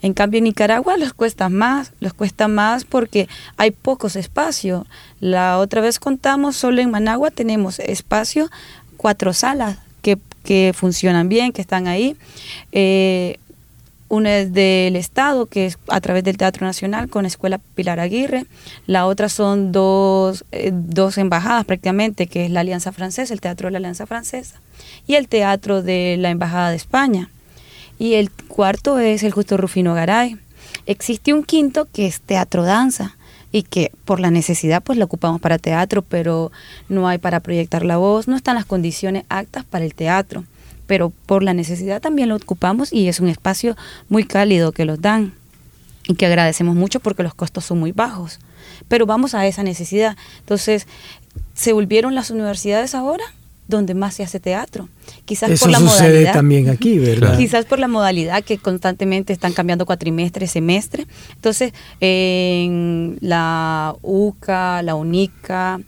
En 0.01 0.13
cambio, 0.13 0.38
en 0.38 0.46
Nicaragua 0.46 0.96
les 0.96 1.13
cuesta 1.13 1.50
más, 1.50 1.92
les 2.00 2.13
cuesta 2.13 2.48
más 2.48 2.86
porque 2.86 3.28
hay 3.58 3.72
pocos 3.72 4.16
espacios. 4.16 4.88
La 5.20 5.58
otra 5.58 5.82
vez 5.82 6.00
contamos, 6.00 6.56
solo 6.56 6.82
en 6.82 6.89
Managua 6.89 7.32
tenemos 7.32 7.80
espacio, 7.80 8.50
cuatro 8.96 9.34
salas 9.34 9.78
que, 10.01 10.18
que 10.44 10.72
funcionan 10.74 11.28
bien, 11.28 11.51
que 11.51 11.62
están 11.62 11.88
ahí. 11.88 12.16
Eh, 12.72 13.39
una 14.10 14.39
es 14.39 14.51
del 14.51 14.96
Estado, 14.96 15.46
que 15.46 15.68
es 15.68 15.78
a 15.88 16.01
través 16.01 16.24
del 16.24 16.38
Teatro 16.38 16.66
Nacional 16.66 17.10
con 17.10 17.25
Escuela 17.25 17.60
Pilar 17.75 18.00
Aguirre. 18.00 18.46
La 18.88 19.06
otra 19.06 19.30
son 19.30 19.72
dos, 19.72 20.46
eh, 20.51 20.72
dos 20.74 21.18
embajadas 21.18 21.66
prácticamente, 21.66 22.28
que 22.28 22.46
es 22.46 22.51
la 22.51 22.62
Alianza 22.62 22.92
Francesa, 22.92 23.34
el 23.34 23.39
Teatro 23.39 23.68
de 23.68 23.72
la 23.72 23.78
Alianza 23.78 24.08
Francesa, 24.08 24.60
y 25.08 25.16
el 25.16 25.28
Teatro 25.28 25.84
de 25.84 26.18
la 26.20 26.32
Embajada 26.32 26.72
de 26.72 26.75
España. 26.75 27.30
Y 28.00 28.16
el 28.16 28.32
cuarto 28.32 28.98
es 29.00 29.24
el 29.24 29.32
Justo 29.32 29.58
Rufino 29.58 29.94
Garay. 29.94 30.38
Existe 30.86 31.34
un 31.34 31.44
quinto 31.44 31.88
que 31.94 32.08
es 32.08 32.22
Teatro 32.22 32.63
Danza 32.63 33.16
y 33.51 33.63
que 33.63 33.92
por 34.06 34.20
la 34.20 34.32
necesidad 34.32 34.82
pues 34.84 34.98
lo 34.98 35.06
ocupamos 35.06 35.42
para 35.42 35.58
teatro, 35.58 36.01
pero 36.01 36.51
no 36.88 37.08
hay 37.08 37.18
para 37.18 37.39
proyectar 37.39 37.84
la 37.84 37.98
voz, 37.98 38.28
no 38.28 38.36
están 38.36 38.56
las 38.56 38.66
condiciones 38.66 39.25
aptas 39.30 39.66
para 39.66 39.86
el 39.86 39.96
teatro 39.96 40.46
pero 40.89 41.13
por 41.27 41.43
la 41.43 41.53
necesidad 41.53 42.01
también 42.01 42.29
lo 42.29 42.36
ocupamos 42.36 42.91
y 42.91 43.10
es 43.10 43.19
un 43.19 43.29
espacio 43.29 43.77
muy 44.10 44.24
cálido 44.24 44.72
que 44.72 44.86
los 44.86 45.00
dan 45.00 45.36
y 46.08 46.15
que 46.15 46.25
agradecemos 46.25 46.75
mucho 46.75 47.00
porque 47.00 47.22
los 47.22 47.36
costos 47.36 47.63
son 47.63 47.79
muy 47.79 47.91
bajos. 47.91 48.39
Pero 48.88 49.05
vamos 49.05 49.36
a 49.36 49.46
esa 49.46 49.62
necesidad. 49.62 50.17
Entonces, 50.39 50.88
se 51.53 51.74
volvieron 51.74 52.15
las 52.15 52.31
universidades 52.31 52.96
ahora 52.96 53.24
donde 53.67 53.93
más 53.93 54.15
se 54.15 54.24
hace 54.24 54.39
teatro. 54.39 54.89
Quizás 55.25 55.60
por 55.60 55.69
la 55.69 55.77
sucede 55.77 56.25
también 56.34 56.69
aquí, 56.69 56.98
¿verdad? 57.00 57.38
Quizás 57.38 57.65
por 57.65 57.77
la 57.77 57.88
modalidad 57.88 58.43
que 58.43 58.58
constantemente 58.58 59.31
están 59.31 59.53
cambiando 59.53 59.86
cuatrimestre, 59.86 60.48
semestre. 60.48 61.05
Entonces, 61.36 61.72
en 62.00 63.19
la 63.22 63.96
UCA, 64.01 64.81
la 64.81 64.96
UNICA, 64.96 65.81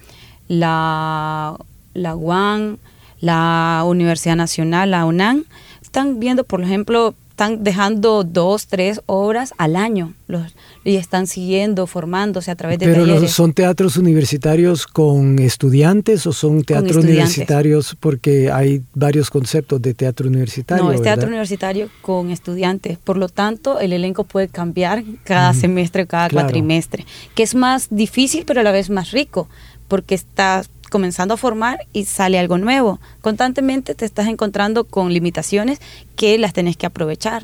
la, 0.48 1.58
la 1.96 2.16
UAN, 2.16 2.78
la 3.22 3.84
Universidad 3.86 4.36
Nacional, 4.36 4.92
la 4.92 5.06
UNAM, 5.06 5.46
están 5.82 6.20
viendo, 6.20 6.44
por 6.44 6.62
ejemplo, 6.62 7.16
están 7.30 7.64
dejando 7.64 8.24
dos, 8.24 8.68
tres 8.68 9.02
obras 9.08 9.54
al 9.58 9.76
año 9.76 10.14
los, 10.28 10.54
y 10.84 10.98
están 10.98 11.26
siguiendo, 11.26 11.88
formándose 11.88 12.52
a 12.52 12.56
través 12.56 12.78
de 12.78 12.86
Pero 12.86 13.28
¿son 13.28 13.54
teatros 13.54 13.98
universitarios 13.98 14.86
con 14.86 15.40
estudiantes 15.40 16.28
o 16.28 16.34
son 16.34 16.64
teatros 16.64 16.98
universitarios 16.98 17.98
porque 18.00 18.52
hay 18.52 18.84
varios 18.94 19.30
conceptos 19.30 19.82
de 19.82 19.94
teatro 19.94 20.28
universitario? 20.28 20.84
No, 20.84 20.92
es 20.92 21.02
teatro 21.02 21.28
universitario 21.28 21.90
con 22.02 22.30
estudiantes. 22.30 23.00
Por 23.00 23.18
lo 23.18 23.28
tanto, 23.28 23.80
el 23.80 23.94
elenco 23.94 24.24
puede 24.24 24.48
cambiar 24.48 25.04
cada 25.24 25.54
semestre, 25.54 26.06
cada 26.06 26.30
cuatrimestre, 26.30 27.06
que 27.34 27.44
es 27.44 27.56
más 27.56 27.88
difícil 27.90 28.44
pero 28.46 28.60
a 28.60 28.64
la 28.64 28.72
vez 28.72 28.90
más 28.90 29.12
rico 29.12 29.48
porque 29.88 30.16
está 30.16 30.64
comenzando 30.92 31.34
a 31.34 31.38
formar 31.38 31.80
y 31.94 32.06
sale 32.06 32.38
algo 32.38 32.60
nuevo. 32.60 33.00
Constantemente 33.22 33.96
te 33.96 34.06
estás 34.06 34.28
encontrando 34.28 34.84
con 34.84 35.12
limitaciones 35.12 35.80
que 36.16 36.38
las 36.38 36.54
tenés 36.54 36.78
que 36.78 36.86
aprovechar. 36.86 37.44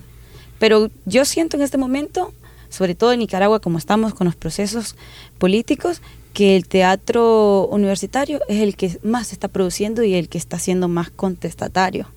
Pero 0.60 0.92
yo 1.06 1.26
siento 1.26 1.58
en 1.58 1.64
este 1.64 1.80
momento, 1.80 2.34
sobre 2.70 2.94
todo 2.94 3.14
en 3.14 3.20
Nicaragua, 3.20 3.60
como 3.60 3.80
estamos 3.80 4.14
con 4.14 4.26
los 4.26 4.36
procesos 4.36 4.96
políticos, 5.40 6.02
que 6.34 6.56
el 6.56 6.68
teatro 6.68 7.68
universitario 7.68 8.42
es 8.48 8.62
el 8.62 8.76
que 8.76 9.00
más 9.02 9.28
se 9.28 9.36
está 9.36 9.48
produciendo 9.48 10.04
y 10.04 10.14
el 10.14 10.30
que 10.30 10.38
está 10.38 10.60
siendo 10.60 10.88
más 10.88 11.10
contestatario. 11.10 12.08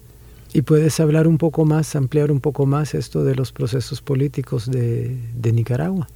¿Y 0.53 0.63
puedes 0.63 0.99
hablar 0.99 1.29
un 1.29 1.39
poco 1.39 1.65
más, 1.65 1.95
ampliar 1.95 2.33
un 2.33 2.41
poco 2.41 2.67
más 2.67 2.95
esto 2.95 3.23
de 3.23 3.37
los 3.37 3.53
procesos 3.53 4.03
políticos 4.03 4.71
de, 4.71 5.17
de 5.35 5.53
Nicaragua? 5.53 6.09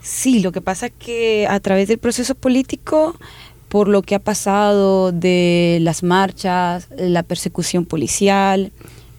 Sí, 0.00 0.40
lo 0.40 0.52
que 0.52 0.60
pasa 0.60 0.86
es 0.86 0.92
que 0.98 1.46
a 1.48 1.60
través 1.60 1.88
del 1.88 1.98
proceso 1.98 2.34
político 2.34 3.14
por 3.68 3.88
lo 3.88 4.02
que 4.02 4.14
ha 4.14 4.18
pasado 4.18 5.12
de 5.12 5.78
las 5.82 6.02
marchas, 6.02 6.88
la 6.96 7.22
persecución 7.22 7.84
policial, 7.84 8.72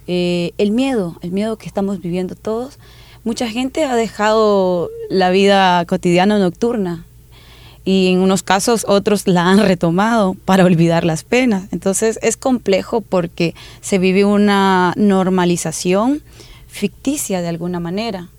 eh, 0.07 0.53
el 0.57 0.71
miedo, 0.71 1.17
el 1.21 1.31
miedo 1.31 1.57
que 1.57 1.67
estamos 1.67 2.01
viviendo 2.01 2.35
todos. 2.35 2.79
Mucha 3.23 3.47
gente 3.47 3.83
ha 3.85 3.95
dejado 3.95 4.89
la 5.09 5.29
vida 5.29 5.85
cotidiana 5.85 6.39
nocturna 6.39 7.05
y 7.85 8.07
en 8.11 8.19
unos 8.19 8.43
casos 8.43 8.85
otros 8.87 9.27
la 9.27 9.45
han 9.49 9.59
retomado 9.59 10.35
para 10.45 10.65
olvidar 10.65 11.05
las 11.05 11.23
penas. 11.23 11.65
Entonces 11.71 12.17
es 12.21 12.37
complejo 12.37 13.01
porque 13.01 13.53
se 13.81 13.99
vive 13.99 14.25
una 14.25 14.93
normalización 14.95 16.21
ficticia 16.67 17.41
de 17.41 17.49
alguna 17.49 17.79
manera 17.79 18.29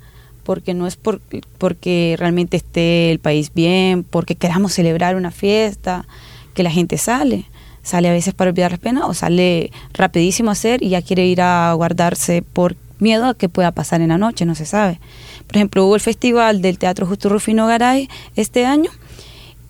porque 0.43 0.75
no 0.75 0.87
es 0.87 0.97
por, 0.97 1.21
porque 1.59 2.17
realmente 2.19 2.57
esté 2.57 3.11
el 3.11 3.19
país 3.19 3.53
bien, 3.55 4.05
porque 4.05 4.35
queramos 4.35 4.73
celebrar 4.73 5.17
una 5.17 5.31
fiesta, 5.31 6.07
que 6.55 6.63
la 6.63 6.71
gente 6.71 6.99
sale. 6.99 7.45
Sale 7.83 8.09
a 8.09 8.13
veces 8.13 8.35
para 8.35 8.51
olvidar 8.51 8.71
las 8.71 8.81
penas 8.81 9.05
o 9.07 9.15
sale 9.15 9.73
rapidísimo 9.95 10.51
a 10.51 10.53
hacer 10.53 10.83
y 10.83 10.91
ya 10.91 11.03
quiere 11.03 11.27
ir 11.27 11.41
a 11.41 11.73
guardarse 11.73 12.43
por 12.43 12.77
miedo 12.99 13.27
a 13.27 13.35
que 13.35 13.49
pueda 13.49 13.71
pasar 13.73 14.01
en 14.03 14.09
la 14.09 14.19
noche, 14.19 14.45
no 14.45 14.55
se 14.55 14.67
sabe. 14.67 15.01
Por 15.47 15.57
ejemplo, 15.57 15.87
hubo 15.87 15.95
el 15.95 16.01
festival 16.01 16.63
del 16.63 16.79
Teatro 16.79 17.07
Justo 17.07 17.29
Rufino 17.29 17.67
Garay 17.67 18.09
este 18.37 18.67
año 18.67 18.91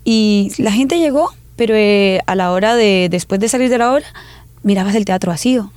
y 0.04 0.52
la 0.58 0.72
gente 0.72 0.98
llegó, 0.98 1.30
pero 1.56 1.74
eh, 1.76 2.20
a 2.26 2.34
la 2.34 2.50
hora 2.52 2.74
de, 2.74 3.08
después 3.10 3.40
de 3.40 3.48
salir 3.48 3.70
de 3.70 3.78
la 3.78 3.92
obra, 3.92 4.04
mirabas 4.62 4.94
el 4.94 5.04
teatro 5.04 5.30
vacío. 5.30 5.70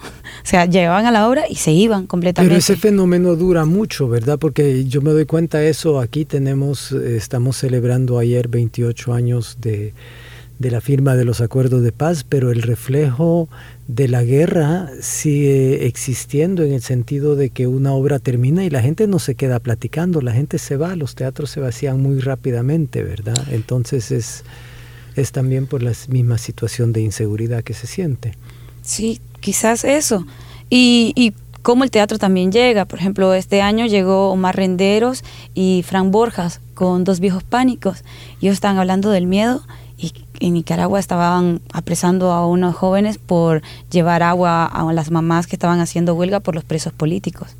O 0.43 0.45
sea, 0.45 0.65
llegaban 0.65 1.05
a 1.05 1.11
la 1.11 1.29
obra 1.29 1.43
y 1.49 1.55
se 1.55 1.71
iban 1.71 2.05
completamente. 2.05 2.49
Pero 2.49 2.59
ese 2.59 2.75
fenómeno 2.75 3.35
dura 3.35 3.63
mucho, 3.63 4.09
¿verdad? 4.09 4.37
Porque 4.37 4.83
yo 4.85 5.01
me 5.01 5.11
doy 5.11 5.25
cuenta 5.25 5.59
de 5.59 5.69
eso. 5.69 6.01
Aquí 6.01 6.25
tenemos, 6.25 6.91
estamos 6.91 7.55
celebrando 7.55 8.19
ayer 8.19 8.49
28 8.49 9.13
años 9.13 9.57
de, 9.61 9.93
de 10.59 10.71
la 10.71 10.81
firma 10.81 11.15
de 11.15 11.25
los 11.25 11.41
acuerdos 11.41 11.81
de 11.81 11.91
paz, 11.91 12.23
pero 12.23 12.51
el 12.51 12.61
reflejo 12.61 13.49
de 13.87 14.07
la 14.07 14.23
guerra 14.23 14.89
sigue 15.01 15.87
existiendo 15.87 16.63
en 16.63 16.73
el 16.73 16.81
sentido 16.81 17.35
de 17.35 17.49
que 17.49 17.67
una 17.67 17.93
obra 17.93 18.19
termina 18.19 18.63
y 18.63 18.69
la 18.69 18.81
gente 18.81 19.07
no 19.07 19.19
se 19.19 19.35
queda 19.35 19.59
platicando, 19.59 20.21
la 20.21 20.31
gente 20.33 20.57
se 20.57 20.77
va, 20.77 20.95
los 20.95 21.15
teatros 21.15 21.49
se 21.49 21.59
vacían 21.59 22.01
muy 22.01 22.19
rápidamente, 22.19 23.03
¿verdad? 23.03 23.47
Entonces 23.51 24.11
es, 24.11 24.43
es 25.15 25.31
también 25.31 25.67
por 25.67 25.83
la 25.83 25.93
misma 26.07 26.37
situación 26.37 26.93
de 26.93 27.01
inseguridad 27.01 27.63
que 27.63 27.73
se 27.73 27.87
siente. 27.87 28.33
Sí, 28.81 29.19
quizás 29.43 29.83
eso. 29.83 30.25
Y, 30.69 31.11
y 31.15 31.33
cómo 31.61 31.83
el 31.83 31.91
teatro 31.91 32.17
también 32.17 32.51
llega. 32.51 32.85
Por 32.85 32.99
ejemplo, 32.99 33.33
este 33.33 33.61
año 33.61 33.85
llegó 33.85 34.31
Omar 34.31 34.55
Renderos 34.55 35.23
y 35.53 35.83
Frank 35.85 36.11
Borjas 36.11 36.61
con 36.73 37.03
dos 37.03 37.19
viejos 37.19 37.43
pánicos. 37.43 38.03
Ellos 38.41 38.53
estaban 38.53 38.79
hablando 38.79 39.11
del 39.11 39.27
miedo 39.27 39.61
y 39.97 40.13
en 40.39 40.53
Nicaragua 40.53 40.99
estaban 40.99 41.61
apresando 41.73 42.31
a 42.31 42.47
unos 42.47 42.75
jóvenes 42.75 43.17
por 43.17 43.61
llevar 43.91 44.23
agua 44.23 44.65
a 44.65 44.91
las 44.93 45.11
mamás 45.11 45.45
que 45.45 45.55
estaban 45.55 45.79
haciendo 45.79 46.15
huelga 46.15 46.39
por 46.39 46.55
los 46.55 46.63
presos 46.63 46.93
políticos. 46.93 47.55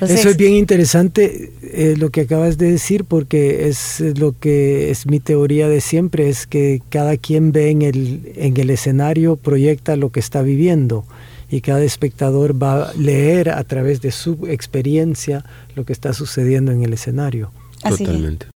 Eso 0.00 0.28
es 0.28 0.36
bien 0.36 0.54
interesante 0.54 1.52
eh, 1.62 1.94
lo 1.96 2.10
que 2.10 2.22
acabas 2.22 2.58
de 2.58 2.70
decir 2.70 3.04
porque 3.04 3.68
es 3.68 4.00
lo 4.00 4.38
que 4.38 4.90
es 4.90 5.06
mi 5.06 5.20
teoría 5.20 5.68
de 5.68 5.80
siempre, 5.80 6.28
es 6.28 6.46
que 6.46 6.82
cada 6.88 7.16
quien 7.16 7.52
ve 7.52 7.70
en 7.70 7.82
el, 7.82 8.32
en 8.36 8.56
el 8.58 8.70
escenario, 8.70 9.36
proyecta 9.36 9.96
lo 9.96 10.10
que 10.10 10.20
está 10.20 10.42
viviendo 10.42 11.04
y 11.50 11.60
cada 11.60 11.84
espectador 11.84 12.60
va 12.60 12.90
a 12.90 12.94
leer 12.94 13.50
a 13.50 13.62
través 13.64 14.00
de 14.00 14.10
su 14.10 14.46
experiencia 14.48 15.44
lo 15.76 15.84
que 15.84 15.92
está 15.92 16.12
sucediendo 16.12 16.72
en 16.72 16.82
el 16.82 16.92
escenario. 16.92 17.52
Totalmente. 17.82 18.53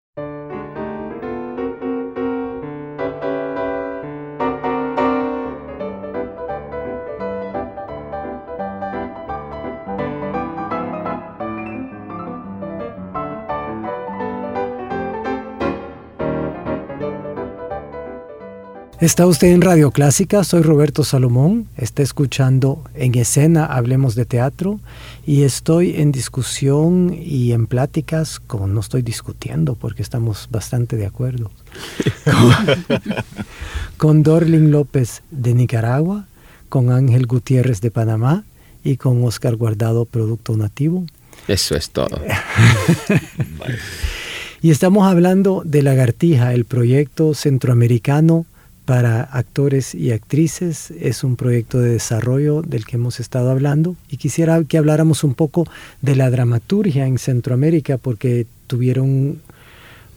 Está 19.01 19.29
usted 19.29 19.53
en 19.53 19.63
Radio 19.63 19.93
Clásica, 19.93 20.43
soy 20.43 20.63
Roberto 20.63 21.05
Salomón, 21.05 21.69
está 21.77 22.03
escuchando 22.03 22.83
en 22.97 23.15
escena 23.15 23.65
Hablemos 23.65 24.17
de 24.17 24.25
Teatro 24.25 24.81
y 25.25 25.45
estoy 25.45 25.95
en 26.01 26.11
discusión 26.11 27.17
y 27.17 27.53
en 27.53 27.69
pláticas, 27.69 28.41
como 28.41 28.67
no 28.67 28.81
estoy 28.81 29.03
discutiendo 29.03 29.77
porque 29.77 30.03
estamos 30.03 30.49
bastante 30.51 30.97
de 30.97 31.07
acuerdo, 31.07 31.53
con, 32.25 33.07
con 33.99 34.23
Dorling 34.25 34.73
López 34.73 35.23
de 35.31 35.55
Nicaragua, 35.55 36.27
con 36.69 36.91
Ángel 36.91 37.27
Gutiérrez 37.27 37.81
de 37.81 37.93
Panamá 37.93 38.43
y 38.83 38.97
con 38.97 39.23
Oscar 39.23 39.55
Guardado, 39.55 40.07
Producto 40.07 40.57
Nativo. 40.57 41.07
Eso 41.47 41.77
es 41.77 41.91
todo. 41.91 42.21
y 44.61 44.73
estamos 44.73 45.07
hablando 45.07 45.63
de 45.65 45.85
Lagartija, 45.85 46.53
el 46.53 46.65
proyecto 46.65 47.33
centroamericano 47.35 48.45
para 48.89 49.21
actores 49.21 49.95
y 49.95 50.13
actrices. 50.13 50.95
Es 50.99 51.23
un 51.23 51.37
proyecto 51.37 51.79
de 51.79 51.91
desarrollo 51.91 52.63
del 52.63 52.87
que 52.87 52.97
hemos 52.97 53.21
estado 53.21 53.51
hablando 53.51 53.97
y 54.09 54.17
quisiera 54.17 54.65
que 54.65 54.79
habláramos 54.79 55.25
un 55.25 55.35
poco 55.35 55.69
de 56.01 56.17
la 56.17 56.31
dramaturgia 56.31 57.07
en 57.07 57.19
Centroamérica 57.19 57.99
porque 57.99 58.47
tuvieron 58.67 59.43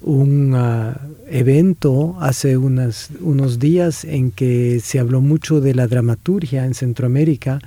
un 0.03 0.55
uh, 0.55 0.93
evento 1.29 2.15
hace 2.21 2.55
unos 2.55 3.59
días 3.59 4.05
en 4.05 4.31
que 4.31 4.79
se 4.81 4.99
habló 4.99 5.19
mucho 5.19 5.59
de 5.59 5.75
la 5.75 5.87
dramaturgia 5.87 6.65
en 6.65 6.73
Centroamérica 6.73 7.59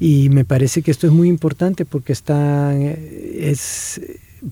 y 0.00 0.28
me 0.28 0.44
parece 0.44 0.82
que 0.82 0.90
esto 0.90 1.06
es 1.06 1.12
muy 1.12 1.28
importante 1.28 1.84
porque 1.84 2.12
está, 2.12 2.74
es, 2.74 4.00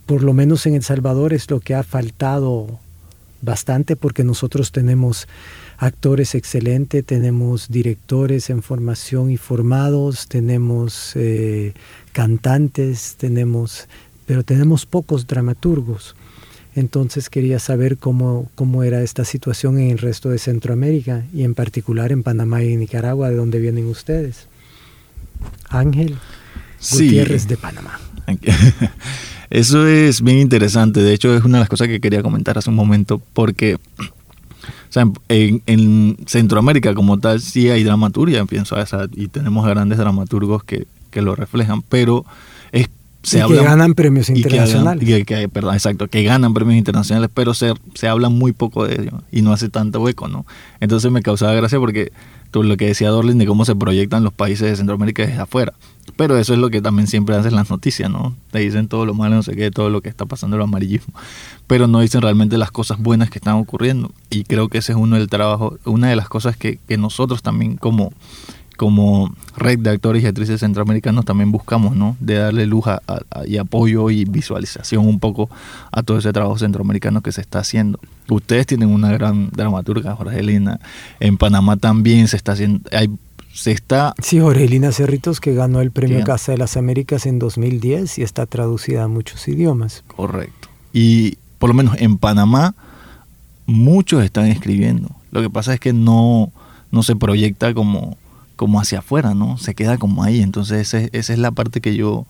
por 0.07 0.23
lo 0.23 0.35
menos 0.35 0.67
en 0.67 0.77
El 0.77 0.85
Salvador, 0.85 1.33
es 1.33 1.51
lo 1.51 1.59
que 1.59 1.75
ha 1.75 1.83
faltado 1.83 2.79
bastante 3.43 3.97
porque 3.97 4.23
nosotros 4.23 4.71
tenemos 4.71 5.27
actores 5.81 6.35
excelentes, 6.35 7.05
tenemos 7.05 7.69
directores 7.71 8.51
en 8.51 8.63
formación 8.63 9.31
y 9.31 9.39
formados, 9.39 10.29
tenemos 10.29 11.13
eh, 11.17 11.73
cantantes, 12.13 13.17
tenemos, 13.19 13.89
pero 14.27 14.45
tenemos 14.45 14.85
pocos 14.85 15.27
dramaturgos. 15.27 16.15
Entonces 16.77 17.31
quería 17.31 17.59
saber 17.59 17.97
cómo, 17.97 18.51
cómo 18.55 18.85
era 18.85 19.03
esta 19.03 19.25
situación 19.25 19.79
en 19.79 19.91
el 19.91 19.99
resto 19.99 20.29
de 20.29 20.39
Centroamérica 20.39 21.25
y 21.33 21.45
en 21.45 21.55
particular 21.55 22.13
en 22.13 22.23
Panamá 22.23 22.63
y 22.63 22.77
Nicaragua, 22.77 23.31
de 23.31 23.37
donde 23.37 23.59
vienen 23.59 23.87
ustedes. 23.87 24.49
Ángel 25.71 26.19
Gutiérrez 26.93 27.49
de 27.49 27.57
Panamá. 27.57 27.99
Eso 29.51 29.87
es 29.87 30.21
bien 30.21 30.37
interesante. 30.37 31.01
De 31.01 31.15
hecho, 31.15 31.35
es 31.35 31.43
una 31.43 31.57
de 31.57 31.63
las 31.63 31.69
cosas 31.71 31.89
que 31.89 32.01
quería 32.01 32.23
comentar 32.23 32.59
hace 32.59 32.69
un 32.69 32.77
momento, 32.77 33.21
porque 33.33 33.79
sea, 34.93 35.07
en, 35.29 36.17
Centroamérica 36.27 36.95
como 36.95 37.19
tal 37.19 37.41
sí 37.41 37.69
hay 37.69 37.85
dramaturgia, 37.85 38.45
pienso, 38.45 38.77
y 39.13 39.29
tenemos 39.29 39.67
grandes 39.67 39.99
dramaturgos 39.99 40.65
que, 40.65 40.87
que 41.11 41.23
lo 41.23 41.35
reflejan, 41.35 41.83
pero 41.83 42.25
es 42.73 42.89
se 43.23 43.39
y 43.39 43.47
que 43.47 43.63
ganan 43.63 43.95
premios 43.95 44.31
internacionales. 44.31 45.25
Que, 45.27 45.49
perdón, 45.49 45.75
exacto, 45.75 46.09
que 46.09 46.23
ganan 46.23 46.55
premios 46.55 46.79
internacionales, 46.79 47.31
pero 47.33 47.53
se, 47.53 47.75
se 47.95 48.09
habla 48.09 48.31
muy 48.31 48.53
poco 48.53 48.87
de 48.87 48.95
ello 48.95 49.23
y 49.31 49.43
no 49.43 49.53
hace 49.53 49.69
tanto 49.69 50.01
hueco, 50.01 50.29
¿no? 50.29 50.47
Entonces 50.81 51.11
me 51.11 51.21
causaba 51.21 51.53
gracia 51.53 51.79
porque 51.79 52.13
lo 52.53 52.77
que 52.77 52.87
decía 52.87 53.11
Dorlin 53.11 53.39
de 53.39 53.47
cómo 53.47 53.65
se 53.65 53.75
proyectan 53.75 54.25
los 54.25 54.33
países 54.33 54.69
de 54.71 54.77
Centroamérica 54.77 55.25
desde 55.25 55.41
afuera. 55.41 55.73
Pero 56.17 56.37
eso 56.37 56.53
es 56.53 56.59
lo 56.59 56.71
que 56.71 56.83
también 56.83 57.07
siempre 57.07 57.37
hacen 57.37 57.55
las 57.55 57.71
noticias, 57.71 58.11
¿no? 58.11 58.35
Te 58.51 58.59
dicen 58.59 58.89
todo 58.89 59.07
lo 59.07 59.15
malo, 59.15 59.37
no 59.37 59.43
sé 59.43 59.55
qué, 59.55 59.71
todo 59.71 59.91
lo 59.91 60.01
que 60.01 60.09
está 60.09 60.27
pasando 60.27 60.57
el 60.57 60.63
amarillismo. 60.63 61.15
Pero 61.67 61.87
no 61.87 62.01
dicen 62.01 62.21
realmente 62.21 62.59
las 62.59 62.71
cosas 62.71 62.99
buenas 62.99 63.31
que 63.31 63.39
están 63.39 63.55
ocurriendo. 63.55 64.13
Y 64.29 64.45
creo 64.45 64.69
que 64.69 64.79
ese 64.79 64.93
es 64.93 64.99
uno 64.99 65.17
del 65.17 65.29
trabajo, 65.29 65.79
una 65.85 66.09
de 66.09 66.17
las 66.17 66.29
cosas 66.29 66.57
que, 66.57 66.79
que 66.89 66.99
nosotros 66.99 67.43
también 67.43 67.77
como 67.77 68.13
como 68.81 69.31
red 69.59 69.79
de 69.79 69.91
actores 69.91 70.23
y 70.23 70.27
actrices 70.27 70.61
centroamericanos 70.61 71.27
también 71.27 71.53
buscamos, 71.53 71.95
¿no? 71.95 72.17
De 72.19 72.37
darle 72.37 72.65
luz 72.65 72.87
y 73.45 73.59
apoyo 73.59 74.09
y 74.09 74.25
visualización 74.25 75.07
un 75.07 75.21
poco 75.21 75.51
a 75.93 76.03
todo 76.03 76.17
ese 76.17 76.33
trabajo 76.33 76.57
centroamericano 76.57 77.21
que 77.21 77.31
se 77.31 77.43
está 77.43 77.59
haciendo. 77.59 78.01
Ustedes 78.31 78.67
tienen 78.67 78.89
una 78.89 79.13
gran 79.13 79.51
dramaturga, 79.51 80.17
Jorgelina. 80.17 80.81
En 81.21 81.37
Panamá 81.37 81.77
también 81.77 82.27
se 82.27 82.39
está 82.39 82.53
haciendo, 82.53 82.81
hay, 82.91 83.11
se 83.53 83.73
está... 83.73 84.15
Sí, 84.23 84.41
Jorgelina 84.41 84.93
Cerritos 84.93 85.41
que 85.41 85.53
ganó 85.53 85.83
el 85.83 85.91
Premio 85.91 86.25
Casa 86.25 86.53
de 86.53 86.57
las 86.57 86.79
Américas 86.79 87.27
en 87.27 87.39
2010 87.39 88.17
y 88.17 88.23
está 88.23 88.47
traducida 88.47 89.05
a 89.05 89.09
muchos 89.09 89.47
idiomas. 89.47 90.05
Correcto. 90.17 90.71
Y 90.95 91.37
por 91.59 91.69
lo 91.69 91.75
menos 91.75 91.97
en 91.99 92.17
Panamá 92.17 92.75
muchos 93.67 94.25
están 94.25 94.47
escribiendo. 94.47 95.11
Lo 95.33 95.43
que 95.43 95.51
pasa 95.51 95.75
es 95.75 95.81
que 95.81 95.93
no, 95.93 96.51
no 96.91 97.03
se 97.03 97.15
proyecta 97.15 97.75
como 97.75 98.17
como 98.61 98.79
hacia 98.79 98.99
afuera, 98.99 99.33
¿no? 99.33 99.57
Se 99.57 99.75
queda 99.75 99.97
como 99.97 100.23
ahí. 100.23 100.43
Entonces 100.43 100.93
esa 100.93 101.33
es 101.33 101.39
la 101.39 101.51
parte 101.51 101.81
que 101.81 101.97
yo... 101.97 102.27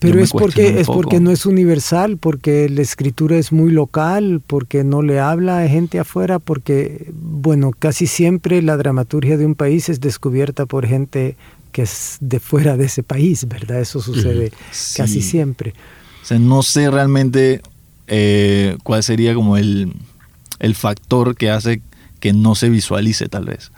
Pero 0.00 0.20
es 0.20 0.32
porque 0.32 0.80
es 0.80 0.88
porque 0.88 1.20
no 1.20 1.30
es 1.30 1.46
universal, 1.46 2.18
porque 2.18 2.68
la 2.68 2.82
escritura 2.82 3.36
es 3.36 3.52
muy 3.52 3.70
local, 3.70 4.42
porque 4.44 4.82
no 4.82 5.00
le 5.00 5.20
habla 5.20 5.60
a 5.60 5.68
gente 5.68 6.00
afuera, 6.00 6.40
porque 6.40 7.12
bueno, 7.14 7.70
casi 7.70 8.08
siempre 8.08 8.62
la 8.62 8.76
dramaturgia 8.76 9.36
de 9.36 9.46
un 9.46 9.54
país 9.54 9.88
es 9.88 10.00
descubierta 10.00 10.66
por 10.66 10.88
gente 10.88 11.36
que 11.70 11.82
es 11.82 12.16
de 12.20 12.40
fuera 12.40 12.76
de 12.76 12.86
ese 12.86 13.04
país, 13.04 13.46
¿verdad? 13.46 13.80
Eso 13.80 14.00
sucede 14.00 14.50
casi 14.96 15.22
siempre. 15.22 15.72
O 16.20 16.26
sea, 16.26 16.40
no 16.40 16.64
sé 16.64 16.90
realmente 16.90 17.62
eh, 18.08 18.76
cuál 18.82 19.04
sería 19.04 19.34
como 19.34 19.56
el, 19.56 19.92
el 20.58 20.74
factor 20.74 21.36
que 21.36 21.50
hace 21.50 21.80
que 22.18 22.32
no 22.32 22.56
se 22.56 22.70
visualice 22.70 23.28
tal 23.28 23.44
vez. 23.44 23.70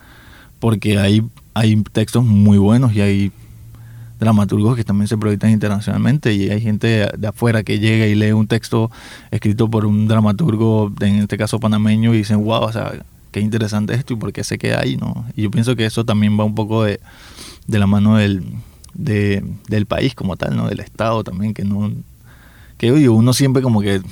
Porque 0.59 0.99
hay 0.99 1.23
hay 1.57 1.83
textos 1.91 2.23
muy 2.23 2.59
buenos 2.59 2.93
y 2.95 3.01
hay 3.01 3.33
dramaturgos 4.21 4.77
que 4.77 4.85
también 4.85 5.09
se 5.09 5.17
proyectan 5.17 5.51
internacionalmente 5.53 6.35
y 6.35 6.51
hay 6.51 6.61
gente 6.61 7.09
de 7.17 7.27
afuera 7.27 7.63
que 7.63 7.79
llega 7.79 8.07
y 8.07 8.15
lee 8.15 8.33
un 8.33 8.47
texto 8.47 8.91
escrito 9.31 9.71
por 9.71 9.87
un 9.87 10.07
dramaturgo, 10.07 10.93
en 11.01 11.15
este 11.15 11.39
caso 11.39 11.59
panameño, 11.59 12.13
y 12.13 12.19
dicen, 12.19 12.45
wow, 12.45 12.65
o 12.65 12.73
sea, 12.73 12.93
qué 13.33 13.41
interesante 13.41 13.95
esto 13.95 14.13
y 14.13 14.17
por 14.17 14.35
qué 14.35 14.45
se 14.45 14.59
queda 14.59 14.81
ahí, 14.81 14.99
¿no? 14.99 15.25
Y 15.35 15.45
yo 15.45 15.51
pienso 15.51 15.75
que 15.77 15.87
eso 15.87 16.05
también 16.05 16.39
va 16.39 16.45
un 16.45 16.55
poco 16.55 16.85
de, 16.85 17.01
de 17.67 17.79
la 17.79 17.87
mano 17.87 18.19
del, 18.19 18.45
del 18.93 19.87
país 19.87 20.15
como 20.15 20.37
tal, 20.37 20.59
¿no? 20.59 20.69
Del 20.69 20.81
Estado 20.81 21.25
también, 21.25 21.55
que 21.55 21.65
no... 21.65 21.91
Que 22.77 22.93
uno 23.09 23.33
siempre 23.33 23.63
como 23.63 23.81
que 23.81 24.03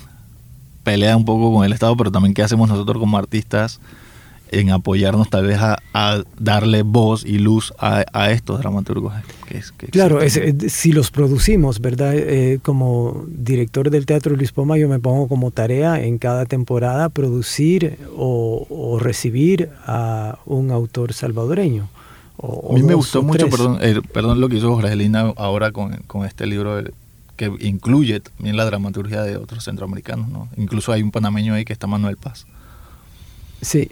pelea 0.82 1.14
un 1.14 1.26
poco 1.26 1.52
con 1.52 1.66
el 1.66 1.74
Estado, 1.74 1.94
pero 1.94 2.10
también 2.10 2.32
qué 2.32 2.42
hacemos 2.42 2.70
nosotros 2.70 2.98
como 2.98 3.18
artistas 3.18 3.80
en 4.50 4.70
apoyarnos 4.70 5.30
tal 5.30 5.46
vez 5.46 5.58
a, 5.60 5.78
darle 6.38 6.82
voz 6.82 7.24
y 7.24 7.38
luz 7.38 7.72
a, 7.78 8.30
estos 8.30 8.60
dramaturgos. 8.60 9.12
claro, 9.90 10.20
si 10.28 10.92
los 10.92 11.10
producimos, 11.10 11.80
¿verdad? 11.80 12.14
Eh, 12.14 12.60
como 12.62 13.24
director 13.28 13.90
del 13.90 14.06
Teatro 14.06 14.36
Luis 14.36 14.52
Poma, 14.52 14.78
yo 14.78 14.88
me 14.88 14.98
pongo 14.98 15.28
como 15.28 15.50
tarea 15.50 16.02
en 16.02 16.18
cada 16.18 16.46
temporada 16.46 17.08
producir 17.08 17.98
o, 18.16 18.98
recibir 19.00 19.70
a 19.86 20.38
un 20.46 20.70
autor 20.70 21.12
salvadoreño. 21.12 21.88
a 22.40 22.74
mí 22.74 22.82
me 22.82 22.94
gustó 22.94 23.22
mucho, 23.22 23.48
perdón, 23.48 23.78
eh, 23.80 24.00
perdón 24.12 24.40
lo 24.40 24.48
que 24.48 24.56
hizo 24.56 24.72
Jorgelina 24.72 25.32
ahora 25.36 25.72
con, 25.72 25.96
con 26.06 26.24
este 26.24 26.46
libro 26.46 26.82
que 27.36 27.52
incluye 27.60 28.20
también 28.20 28.56
la 28.56 28.64
dramaturgia 28.64 29.22
de 29.22 29.36
otros 29.36 29.64
centroamericanos, 29.64 30.28
¿no? 30.28 30.48
Incluso 30.56 30.92
hay 30.92 31.02
un 31.02 31.10
panameño 31.10 31.54
ahí 31.54 31.64
que 31.64 31.72
está 31.72 31.86
Manuel 31.86 32.16
Paz. 32.16 32.46
Sí, 33.60 33.90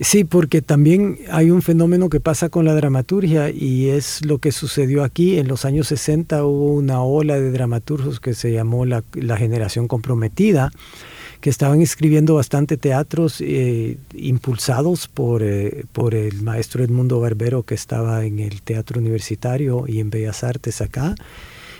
Sí, 0.00 0.22
porque 0.22 0.62
también 0.62 1.18
hay 1.28 1.50
un 1.50 1.60
fenómeno 1.60 2.08
que 2.08 2.20
pasa 2.20 2.50
con 2.50 2.64
la 2.64 2.74
dramaturgia 2.74 3.50
y 3.50 3.88
es 3.88 4.24
lo 4.24 4.38
que 4.38 4.52
sucedió 4.52 5.02
aquí. 5.02 5.38
En 5.38 5.48
los 5.48 5.64
años 5.64 5.88
60 5.88 6.44
hubo 6.44 6.72
una 6.74 7.02
ola 7.02 7.34
de 7.34 7.50
dramaturgos 7.50 8.20
que 8.20 8.34
se 8.34 8.52
llamó 8.52 8.86
la, 8.86 9.02
generación 9.36 9.88
comprometida, 9.88 10.70
que 11.40 11.50
estaban 11.50 11.80
escribiendo 11.80 12.36
bastante 12.36 12.76
teatros 12.76 13.40
eh, 13.40 13.98
impulsados 14.14 15.08
por, 15.08 15.42
eh, 15.42 15.84
por 15.92 16.14
el 16.14 16.42
maestro 16.42 16.84
Edmundo 16.84 17.18
Barbero 17.18 17.64
que 17.64 17.74
estaba 17.74 18.24
en 18.24 18.38
el 18.38 18.62
Teatro 18.62 19.00
Universitario 19.00 19.84
y 19.88 19.98
en 19.98 20.10
Bellas 20.10 20.44
Artes 20.44 20.80
acá, 20.80 21.16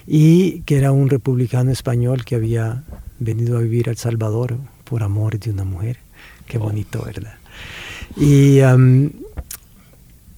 y 0.08 0.62
que 0.62 0.76
era 0.76 0.90
un 0.90 1.08
republicano 1.08 1.70
español 1.70 2.24
que 2.24 2.34
había 2.34 2.82
venido 3.20 3.58
a 3.58 3.60
vivir 3.60 3.88
a 3.88 3.92
El 3.92 3.98
Salvador 3.98 4.56
por 4.82 5.04
amor 5.04 5.38
de 5.38 5.50
una 5.50 5.64
mujer. 5.64 5.98
Qué 6.46 6.58
bonito, 6.58 7.04
¿verdad? 7.04 7.37
Y, 8.16 8.60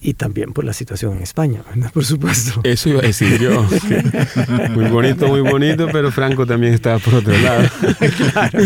y 0.01 0.15
también 0.15 0.51
por 0.51 0.65
la 0.65 0.73
situación 0.73 1.17
en 1.17 1.23
España, 1.23 1.63
por 1.93 2.03
supuesto. 2.03 2.61
Eso 2.63 2.89
iba 2.89 2.99
a 2.99 3.03
decir 3.03 3.39
yo. 3.39 3.63
muy 4.71 4.85
bonito, 4.89 5.27
muy 5.27 5.41
bonito, 5.41 5.87
pero 5.91 6.11
Franco 6.11 6.45
también 6.45 6.73
estaba 6.73 6.99
por 6.99 7.15
otro 7.15 7.37
lado. 7.37 7.69
claro. 8.31 8.59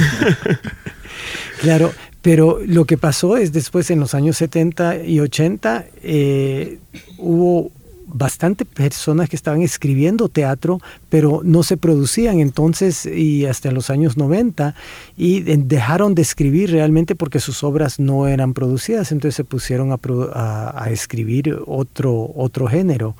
claro, 1.61 1.93
pero 2.21 2.59
lo 2.65 2.85
que 2.85 2.97
pasó 2.97 3.37
es 3.37 3.51
después 3.51 3.91
en 3.91 3.99
los 3.99 4.13
años 4.13 4.37
70 4.37 5.03
y 5.03 5.19
80 5.19 5.85
eh, 6.03 6.79
hubo 7.17 7.71
bastante 8.17 8.63
personas 8.63 9.27
que 9.27 9.35
estaban 9.35 9.61
escribiendo 9.61 10.29
teatro, 10.29 10.79
pero 11.09 11.41
no 11.43 11.63
se 11.63 11.75
producían 11.75 12.39
entonces 12.39 13.05
y 13.05 13.45
hasta 13.45 13.71
los 13.71 13.89
años 13.89 14.15
90 14.15 14.73
y 15.17 15.41
dejaron 15.41 16.15
de 16.15 16.21
escribir 16.21 16.71
realmente 16.71 17.15
porque 17.15 17.41
sus 17.41 17.61
obras 17.65 17.99
no 17.99 18.29
eran 18.29 18.53
producidas, 18.53 19.11
entonces 19.11 19.35
se 19.35 19.43
pusieron 19.43 19.91
a, 19.91 20.87
escribir 20.89 21.59
otro, 21.67 22.31
otro 22.35 22.67
género. 22.67 23.15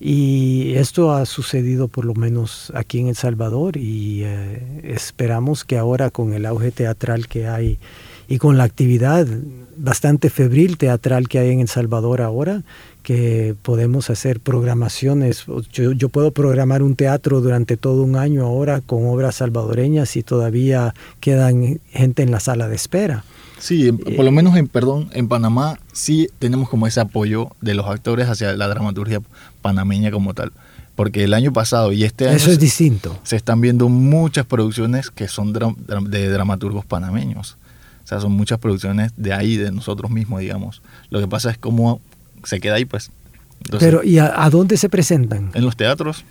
Y 0.00 0.74
esto 0.74 1.12
ha 1.12 1.24
sucedido 1.24 1.86
por 1.86 2.04
lo 2.04 2.14
menos 2.14 2.72
aquí 2.74 2.98
en 2.98 3.08
El 3.08 3.16
Salvador 3.16 3.76
y 3.76 4.22
eh, 4.24 4.80
esperamos 4.82 5.64
que 5.64 5.78
ahora 5.78 6.10
con 6.10 6.32
el 6.32 6.46
auge 6.46 6.72
teatral 6.72 7.28
que 7.28 7.46
hay 7.46 7.78
y 8.28 8.38
con 8.38 8.58
la 8.58 8.64
actividad 8.64 9.26
bastante 9.76 10.28
febril 10.28 10.76
teatral 10.76 11.28
que 11.28 11.38
hay 11.38 11.50
en 11.50 11.60
El 11.60 11.68
Salvador 11.68 12.20
ahora, 12.20 12.62
que 13.02 13.54
podemos 13.62 14.10
hacer 14.10 14.40
programaciones. 14.40 15.44
Yo, 15.72 16.08
puedo 16.08 16.32
programar 16.32 16.82
un 16.82 16.96
teatro 16.96 17.40
durante 17.40 17.76
todo 17.76 18.02
un 18.02 18.16
año 18.16 18.44
ahora 18.44 18.80
con 18.80 19.06
obras 19.06 19.36
salvadoreñas 19.36 20.16
y 20.16 20.22
todavía 20.22 20.94
quedan 21.20 21.80
gente 21.90 22.22
en 22.22 22.30
la 22.30 22.40
sala 22.40 22.68
de 22.68 22.76
espera. 22.76 23.24
Sí, 23.58 23.90
por 23.92 24.24
lo 24.24 24.30
menos 24.30 24.56
en, 24.56 24.68
perdón, 24.68 25.10
en 25.12 25.26
Panamá 25.26 25.78
sí 25.92 26.28
tenemos 26.38 26.68
como 26.68 26.86
ese 26.86 27.00
apoyo 27.00 27.50
de 27.60 27.74
los 27.74 27.86
actores 27.86 28.28
hacia 28.28 28.52
la 28.54 28.68
dramaturgia 28.68 29.20
panameña 29.62 30.10
como 30.10 30.34
tal. 30.34 30.52
Porque 30.94 31.24
el 31.24 31.34
año 31.34 31.52
pasado 31.52 31.92
y 31.92 32.04
este 32.04 32.26
año... 32.26 32.36
Eso 32.36 32.50
es 32.50 32.58
distinto. 32.58 33.18
Se 33.22 33.36
están 33.36 33.60
viendo 33.60 33.88
muchas 33.88 34.46
producciones 34.46 35.10
que 35.10 35.28
son 35.28 35.52
de 35.52 36.28
dramaturgos 36.28 36.84
panameños. 36.84 37.56
O 38.04 38.06
sea, 38.08 38.20
son 38.20 38.32
muchas 38.32 38.58
producciones 38.58 39.12
de 39.18 39.34
ahí, 39.34 39.56
de 39.56 39.70
nosotros 39.70 40.10
mismos, 40.10 40.40
digamos. 40.40 40.80
Lo 41.10 41.20
que 41.20 41.28
pasa 41.28 41.50
es 41.50 41.58
como 41.58 42.00
se 42.44 42.60
queda 42.60 42.74
ahí, 42.74 42.84
pues. 42.84 43.10
Pero, 43.78 44.02
¿y 44.02 44.18
a, 44.18 44.48
dónde 44.50 44.76
se 44.76 44.88
presentan? 44.88 45.50
En 45.54 45.64
los 45.64 45.76
teatros. 45.76 46.24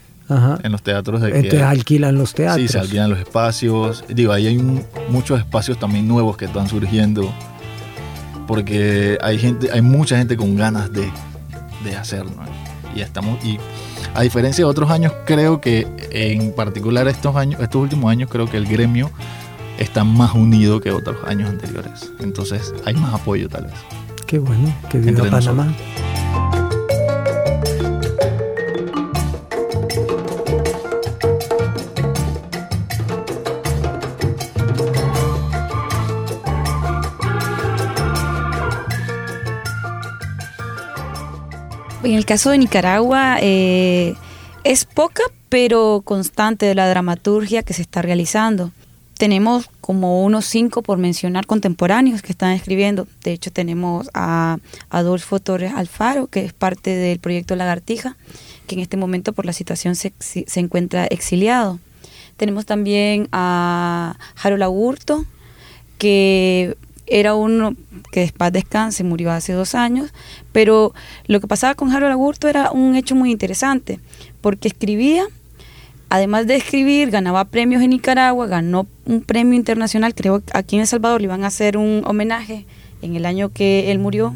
En 0.63 0.71
los 0.71 0.81
teatros 0.81 1.21
de 1.21 1.29
Entonces 1.29 1.61
alquilan 1.61 2.17
los 2.17 2.33
teatros. 2.33 2.61
Sí, 2.61 2.67
se 2.67 2.79
alquilan 2.79 3.09
los 3.09 3.19
espacios. 3.19 4.03
Digo, 4.09 4.33
ahí 4.33 4.47
hay 4.47 4.57
muchos 5.09 5.39
espacios 5.39 5.79
también 5.79 6.07
nuevos 6.07 6.35
que 6.35 6.45
están 6.45 6.67
surgiendo. 6.67 7.31
Porque 8.45 9.17
hay 9.21 9.37
gente, 9.39 9.71
hay 9.71 9.81
mucha 9.81 10.17
gente 10.17 10.35
con 10.35 10.55
ganas 10.55 10.91
de, 10.91 11.09
de 11.83 11.95
hacerlo. 11.95 12.31
Y 12.95 13.01
estamos, 13.01 13.43
y 13.45 13.57
a 14.15 14.21
diferencia 14.21 14.65
de 14.65 14.71
otros 14.71 14.89
años, 14.89 15.13
creo 15.25 15.61
que 15.61 15.87
en 16.11 16.51
particular 16.53 17.07
estos 17.07 17.35
años, 17.35 17.61
estos 17.61 17.81
últimos 17.81 18.09
años, 18.09 18.29
creo 18.31 18.49
que 18.49 18.57
el 18.57 18.65
gremio 18.65 19.11
está 19.77 20.03
más 20.03 20.33
unido 20.33 20.79
que 20.79 20.91
otros 20.91 21.17
años 21.25 21.49
anteriores. 21.49 22.11
Entonces 22.19 22.73
hay 22.85 22.95
más 22.95 23.13
apoyo 23.13 23.47
tal 23.49 23.65
vez. 23.65 24.06
Qué 24.27 24.39
bueno, 24.39 24.75
que 24.91 24.97
viva 24.97 25.23
Panamá. 25.29 25.73
En 42.03 42.13
el 42.13 42.25
caso 42.25 42.49
de 42.49 42.57
Nicaragua 42.57 43.37
eh, 43.41 44.15
es 44.65 44.83
poca 44.83 45.23
pero 45.47 46.01
constante 46.03 46.65
de 46.65 46.75
la 46.75 46.89
dramaturgia 46.89 47.63
que 47.63 47.73
se 47.73 47.81
está 47.81 48.01
realizando 48.01 48.71
tenemos 49.17 49.69
como 49.81 50.23
unos 50.23 50.45
cinco, 50.45 50.81
por 50.81 50.97
mencionar, 50.97 51.45
contemporáneos 51.45 52.21
que 52.21 52.31
están 52.31 52.51
escribiendo. 52.51 53.07
De 53.23 53.31
hecho, 53.31 53.51
tenemos 53.51 54.09
a 54.13 54.57
Adolfo 54.89 55.39
Torres 55.39 55.73
Alfaro, 55.75 56.27
que 56.27 56.45
es 56.45 56.53
parte 56.53 56.95
del 56.95 57.19
proyecto 57.19 57.55
Lagartija, 57.55 58.15
que 58.67 58.75
en 58.75 58.81
este 58.81 58.97
momento 58.97 59.33
por 59.33 59.45
la 59.45 59.53
situación 59.53 59.95
se, 59.95 60.13
encuentra 60.55 61.05
exiliado. 61.05 61.79
Tenemos 62.35 62.65
también 62.65 63.27
a 63.31 64.17
Harold 64.41 64.63
Agurto, 64.63 65.25
que 65.97 66.77
era 67.07 67.33
uno 67.33 67.75
que 68.11 68.19
después 68.19 68.51
descanse, 68.51 69.03
murió 69.03 69.31
hace 69.31 69.53
dos 69.53 69.73
años, 69.73 70.13
pero 70.51 70.93
lo 71.25 71.39
que 71.39 71.47
pasaba 71.47 71.73
con 71.73 71.91
Harold 71.91 72.11
Agurto 72.11 72.47
era 72.47 72.71
un 72.71 72.95
hecho 72.95 73.15
muy 73.15 73.31
interesante, 73.31 73.99
porque 74.41 74.67
escribía 74.67 75.25
además 76.09 76.47
de 76.47 76.55
escribir, 76.55 77.11
ganaba 77.11 77.45
premios 77.45 77.81
en 77.81 77.91
Nicaragua, 77.91 78.47
ganó 78.47 78.87
un 79.05 79.21
premio 79.21 79.55
internacional, 79.55 80.15
creo 80.15 80.43
que 80.43 80.51
aquí 80.53 80.75
en 80.75 80.81
El 80.81 80.87
Salvador 80.87 81.21
le 81.21 81.25
iban 81.25 81.43
a 81.43 81.47
hacer 81.47 81.77
un 81.77 82.03
homenaje 82.05 82.65
en 83.01 83.15
el 83.15 83.25
año 83.25 83.49
que 83.49 83.91
él 83.91 83.99
murió. 83.99 84.35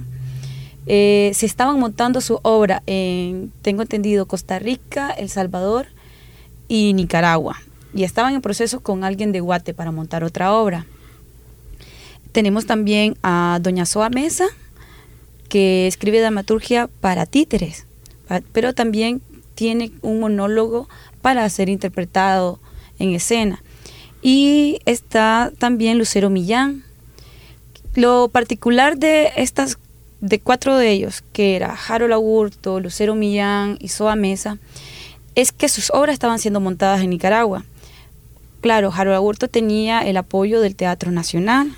Eh, 0.88 1.32
se 1.34 1.46
estaban 1.46 1.80
montando 1.80 2.22
su 2.22 2.40
obra 2.42 2.82
en, 2.86 3.52
tengo 3.62 3.84
entendido, 3.84 4.26
Costa 4.26 4.60
Rica, 4.60 5.12
El 5.12 5.30
Salvador 5.30 5.88
y 6.68 6.94
Nicaragua. 6.94 7.62
Y 7.94 8.04
estaban 8.04 8.34
en 8.34 8.42
proceso 8.42 8.80
con 8.80 9.04
alguien 9.04 9.32
de 9.32 9.42
Guate 9.42 9.74
para 9.74 9.92
montar 9.92 10.24
otra 10.24 10.54
obra. 10.54 10.86
Tenemos 12.32 12.66
también 12.66 13.18
a 13.24 13.60
Doña 13.62 13.86
Soa 13.86 14.10
Mesa, 14.10 14.46
que 15.50 15.88
escribe 15.88 16.22
dramaturgia 16.22 16.88
para 17.02 17.26
títeres, 17.26 17.86
pero 18.54 18.74
también 18.74 19.22
tiene 19.62 19.92
un 20.02 20.20
monólogo 20.20 20.90
para 21.22 21.48
ser 21.48 21.70
interpretado 21.70 22.60
en 22.98 23.14
escena. 23.14 23.62
Y 24.24 24.80
está 24.88 25.52
también 25.60 26.00
Lucero 26.00 26.32
Millán. 26.32 26.84
Lo 27.94 28.30
particular 28.30 28.98
de 28.98 29.30
estas, 29.36 29.78
de 30.20 30.40
cuatro 30.40 30.78
de 30.78 30.90
ellos, 30.90 31.24
que 31.32 31.56
era 31.56 31.78
Harold 31.88 32.12
Agurto, 32.12 32.80
Lucero 32.80 33.14
Millán 33.14 33.78
y 33.80 33.90
Soa 33.90 34.16
Mesa, 34.16 34.58
es 35.36 35.52
que 35.52 35.70
sus 35.70 35.92
obras 35.92 36.14
estaban 36.14 36.40
siendo 36.40 36.60
montadas 36.60 37.02
en 37.02 37.12
Nicaragua. 37.12 37.64
Claro, 38.62 38.92
Harold 38.92 39.16
Agurto 39.16 39.48
tenía 39.48 40.00
el 40.00 40.18
apoyo 40.18 40.60
del 40.60 40.76
Teatro 40.76 41.12
Nacional. 41.12 41.72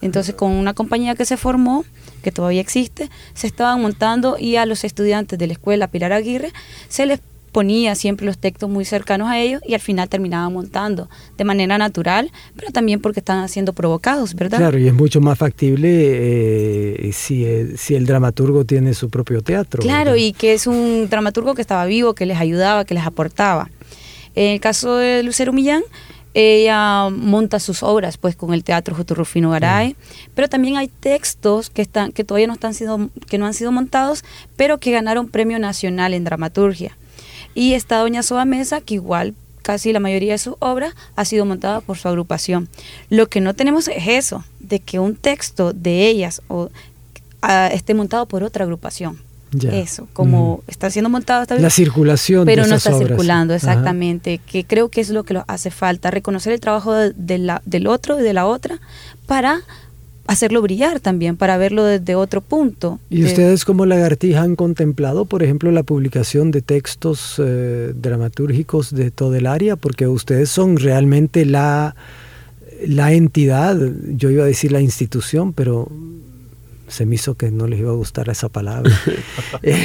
Entonces, 0.00 0.34
con 0.34 0.52
una 0.52 0.72
compañía 0.72 1.14
que 1.16 1.26
se 1.26 1.36
formó, 1.36 1.84
que 2.20 2.32
todavía 2.32 2.60
existe, 2.60 3.10
se 3.34 3.46
estaban 3.46 3.80
montando 3.80 4.36
y 4.38 4.56
a 4.56 4.66
los 4.66 4.84
estudiantes 4.84 5.38
de 5.38 5.46
la 5.46 5.52
escuela 5.54 5.88
Pilar 5.88 6.12
Aguirre 6.12 6.52
se 6.88 7.06
les 7.06 7.20
ponía 7.52 7.94
siempre 7.94 8.26
los 8.26 8.38
textos 8.38 8.70
muy 8.70 8.84
cercanos 8.84 9.28
a 9.28 9.38
ellos 9.38 9.60
y 9.66 9.74
al 9.74 9.80
final 9.80 10.08
terminaba 10.08 10.48
montando 10.48 11.08
de 11.36 11.44
manera 11.44 11.78
natural, 11.78 12.30
pero 12.56 12.70
también 12.72 13.00
porque 13.00 13.20
están 13.20 13.48
siendo 13.48 13.72
provocados, 13.72 14.34
¿verdad? 14.34 14.58
Claro, 14.58 14.78
y 14.78 14.86
es 14.86 14.94
mucho 14.94 15.20
más 15.20 15.38
factible 15.38 15.88
eh, 15.90 17.10
si, 17.12 17.44
el, 17.44 18.06
dramaturgo 18.06 18.64
tiene 18.64 18.94
su 18.94 19.10
propio 19.10 19.42
teatro. 19.42 19.82
Claro, 19.82 20.16
y 20.16 20.32
que 20.32 20.54
es 20.54 20.66
un 20.66 21.08
dramaturgo 21.10 21.54
que 21.54 21.62
estaba 21.62 21.84
vivo, 21.86 22.14
que 22.14 22.26
les 22.26 22.38
ayudaba, 22.38 22.84
que 22.84 22.94
les 22.94 23.04
aportaba. 23.04 23.68
En 24.34 24.52
el 24.52 24.60
caso 24.60 24.96
de 24.96 25.22
Lucero 25.22 25.52
Millán, 25.52 25.82
ella 26.34 27.08
monta 27.10 27.58
sus 27.58 27.82
obras 27.82 28.16
pues 28.16 28.36
con 28.36 28.54
el 28.54 28.62
teatro 28.64 28.94
J. 28.94 29.14
Rufino 29.14 29.50
Garay, 29.50 29.96
pero 30.34 30.48
también 30.48 30.76
hay 30.76 30.88
textos 30.88 31.70
que 31.70 31.82
están 31.82 32.12
que 32.12 32.24
todavía 32.24 32.46
no 32.46 32.54
están 32.54 32.74
sido, 32.74 33.10
que 33.28 33.38
no 33.38 33.46
han 33.46 33.54
sido 33.54 33.72
montados, 33.72 34.24
pero 34.56 34.78
que 34.78 34.92
ganaron 34.92 35.28
premio 35.28 35.58
nacional 35.58 36.14
en 36.14 36.24
dramaturgia. 36.24 36.96
Y 37.54 37.74
está 37.74 37.98
Doña 37.98 38.22
Soba 38.22 38.44
Mesa, 38.44 38.80
que 38.80 38.94
igual 38.94 39.34
casi 39.62 39.92
la 39.92 40.00
mayoría 40.00 40.32
de 40.32 40.38
sus 40.38 40.54
obras 40.60 40.94
ha 41.16 41.24
sido 41.24 41.44
montada 41.44 41.80
por 41.80 41.98
su 41.98 42.08
agrupación. 42.08 42.68
Lo 43.08 43.28
que 43.28 43.40
no 43.40 43.54
tenemos 43.54 43.88
es 43.88 44.06
eso, 44.06 44.44
de 44.60 44.80
que 44.80 44.98
un 44.98 45.16
texto 45.16 45.72
de 45.72 46.08
ellas 46.08 46.42
o, 46.48 46.70
ah, 47.42 47.68
esté 47.72 47.94
montado 47.94 48.26
por 48.26 48.42
otra 48.42 48.64
agrupación. 48.64 49.18
Eso, 49.72 50.08
como 50.12 50.62
está 50.68 50.90
siendo 50.90 51.08
montado, 51.08 51.42
está 51.42 51.56
la 51.56 51.70
circulación, 51.70 52.44
pero 52.46 52.66
no 52.66 52.76
está 52.76 52.96
circulando 52.96 53.54
exactamente. 53.54 54.38
Que 54.38 54.64
creo 54.64 54.88
que 54.88 55.00
es 55.00 55.10
lo 55.10 55.24
que 55.24 55.40
hace 55.46 55.70
falta, 55.70 56.10
reconocer 56.10 56.52
el 56.52 56.60
trabajo 56.60 56.94
de, 56.94 57.38
la, 57.38 57.62
del 57.64 57.86
otro 57.86 58.20
y 58.20 58.22
de 58.22 58.32
la 58.32 58.46
otra 58.46 58.80
para 59.26 59.62
hacerlo 60.26 60.62
brillar 60.62 61.00
también, 61.00 61.36
para 61.36 61.56
verlo 61.58 61.84
desde 61.84 62.14
otro 62.14 62.40
punto. 62.40 63.00
¿Y 63.10 63.24
ustedes 63.24 63.64
como 63.64 63.84
lagartija 63.86 64.42
han 64.42 64.54
contemplado, 64.54 65.24
por 65.24 65.42
ejemplo, 65.42 65.72
la 65.72 65.82
publicación 65.82 66.52
de 66.52 66.62
textos 66.62 67.34
eh, 67.38 67.92
dramatúrgicos 67.96 68.94
de 68.94 69.10
todo 69.10 69.34
el 69.34 69.46
área? 69.46 69.74
Porque 69.74 70.06
ustedes 70.06 70.48
son 70.48 70.76
realmente 70.76 71.44
la, 71.44 71.96
la 72.86 73.12
entidad, 73.12 73.76
yo 74.10 74.30
iba 74.30 74.44
a 74.44 74.46
decir 74.46 74.70
la 74.70 74.80
institución, 74.80 75.52
pero 75.52 75.88
se 76.90 77.06
me 77.06 77.14
hizo 77.14 77.36
que 77.36 77.50
no 77.50 77.66
les 77.66 77.80
iba 77.80 77.90
a 77.90 77.94
gustar 77.94 78.28
esa 78.28 78.48
palabra. 78.48 78.92
Eh, 79.62 79.82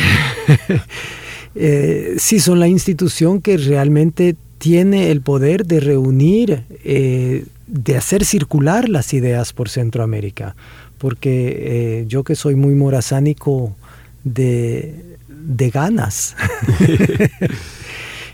eh, 1.56 2.15
sí, 2.18 2.39
son 2.39 2.60
la 2.60 2.68
institución 2.68 3.41
que 3.41 3.58
realmente 3.58 4.36
tiene 4.58 5.12
el 5.12 5.22
poder 5.22 5.65
de 5.65 5.80
reunir, 5.80 6.63
eh, 6.84 7.46
de 7.68 7.98
hacer 7.98 8.26
circular 8.26 8.89
las 8.89 9.13
ideas 9.13 9.54
por 9.54 9.70
Centroamérica. 9.70 10.56
Porque 10.98 12.06
yo 12.08 12.24
que 12.24 12.36
soy 12.36 12.56
muy 12.56 12.74
morazánico 12.74 13.76
de, 14.24 15.18
de 15.28 15.70
ganas, 15.70 16.36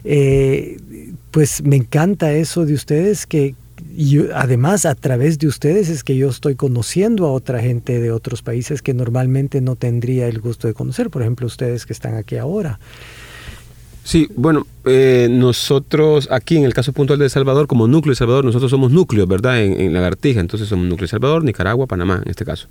pues 1.31 1.63
me 1.63 1.75
encanta 1.75 2.31
eso 2.33 2.65
de 2.65 2.75
ustedes 2.75 3.25
que, 3.25 3.55
y 3.95 4.29
además 4.33 4.85
a 4.85 4.95
través 4.95 5.39
de 5.39 5.47
ustedes 5.47 5.89
es 5.89 6.03
que 6.03 6.15
yo 6.15 6.29
estoy 6.29 6.55
conociendo 6.55 7.25
a 7.25 7.31
otra 7.31 7.61
gente 7.61 7.99
de 7.99 8.11
otros 8.11 8.41
países 8.41 8.81
que 8.81 8.93
normalmente 8.93 9.61
no 9.61 9.75
tendría 9.75 10.27
el 10.27 10.39
gusto 10.39 10.67
de 10.67 10.73
conocer, 10.73 11.09
por 11.09 11.21
ejemplo 11.21 11.47
ustedes 11.47 11.85
que 11.85 11.93
están 11.93 12.15
aquí 12.15 12.37
ahora. 12.37 12.79
Sí, 14.03 14.27
bueno, 14.35 14.65
eh, 14.85 15.27
nosotros 15.29 16.27
aquí 16.31 16.57
en 16.57 16.63
el 16.63 16.73
caso 16.73 16.91
puntual 16.91 17.19
de 17.19 17.25
El 17.25 17.31
Salvador, 17.31 17.67
como 17.67 17.87
núcleo 17.87 18.11
de 18.11 18.15
Salvador, 18.15 18.43
nosotros 18.43 18.71
somos 18.71 18.91
núcleos, 18.91 19.27
¿verdad? 19.27 19.63
En, 19.63 19.93
Lagartija, 19.93 20.39
entonces 20.39 20.67
somos 20.67 20.87
núcleo 20.87 21.05
de 21.05 21.09
Salvador, 21.09 21.43
Nicaragua, 21.43 21.85
Panamá, 21.85 22.21
en 22.25 22.31
este 22.31 22.43
caso. 22.43 22.67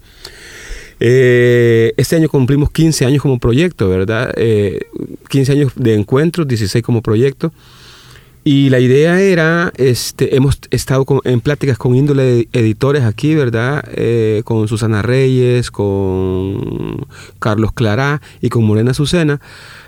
Eh, 0.99 1.95
este 1.97 2.17
año 2.17 2.29
cumplimos 2.29 2.71
15 2.73 3.07
años 3.07 3.23
como 3.23 3.39
proyecto, 3.39 3.89
¿verdad? 3.89 4.35
15 4.35 5.53
eh, 5.53 5.55
años 5.55 5.73
de 5.77 5.95
encuentros, 5.95 6.49
16 6.49 6.85
como 6.85 7.01
proyecto. 7.01 7.53
Y 8.43 8.71
la 8.71 8.81
idea 8.81 9.21
era, 9.21 9.71
este, 9.77 10.35
hemos 10.35 10.59
estado 10.71 11.05
en 11.25 11.41
pláticas 11.43 11.77
con 11.77 11.95
índole 11.95 12.49
editores 12.53 13.05
aquí, 13.05 13.35
¿verdad? 13.35 13.85
Eh, 13.93 14.41
con 14.45 14.67
Susana 14.67 15.03
Reyes, 15.03 15.71
con 15.71 17.07
Carlos 17.39 17.73
Clará 17.73 18.23
y 18.41 18.49
con 18.49 18.65
Morena 18.65 18.93
Azucena, 18.93 19.41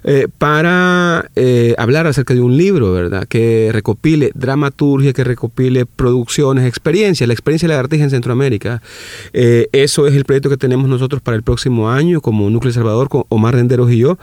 eh, 0.04 0.28
para 0.38 1.30
eh, 1.36 1.74
hablar 1.78 2.06
acerca 2.06 2.34
de 2.34 2.40
un 2.40 2.56
libro, 2.56 2.92
¿verdad? 2.92 3.26
Que 3.28 3.70
recopile 3.72 4.32
dramaturgia, 4.34 5.12
que 5.12 5.24
recopile 5.24 5.86
producciones, 5.86 6.66
experiencias, 6.66 7.26
la 7.26 7.34
experiencia 7.34 7.68
de 7.68 7.74
la 7.74 7.80
artista 7.80 8.04
en 8.04 8.10
Centroamérica. 8.10 8.82
eso 9.32 10.06
es 10.06 10.14
el 10.14 10.24
proyecto 10.24 10.50
que 10.50 10.56
tenemos 10.56 10.88
nosotros 10.88 11.22
para 11.22 11.36
el 11.36 11.42
próximo 11.42 11.90
año 11.90 12.20
como 12.20 12.48
Núcleo 12.50 12.72
Salvador, 12.72 13.08
con 13.08 13.24
Omar 13.28 13.54
Renderos 13.54 13.90
y 13.90 13.98
yo. 13.98 14.18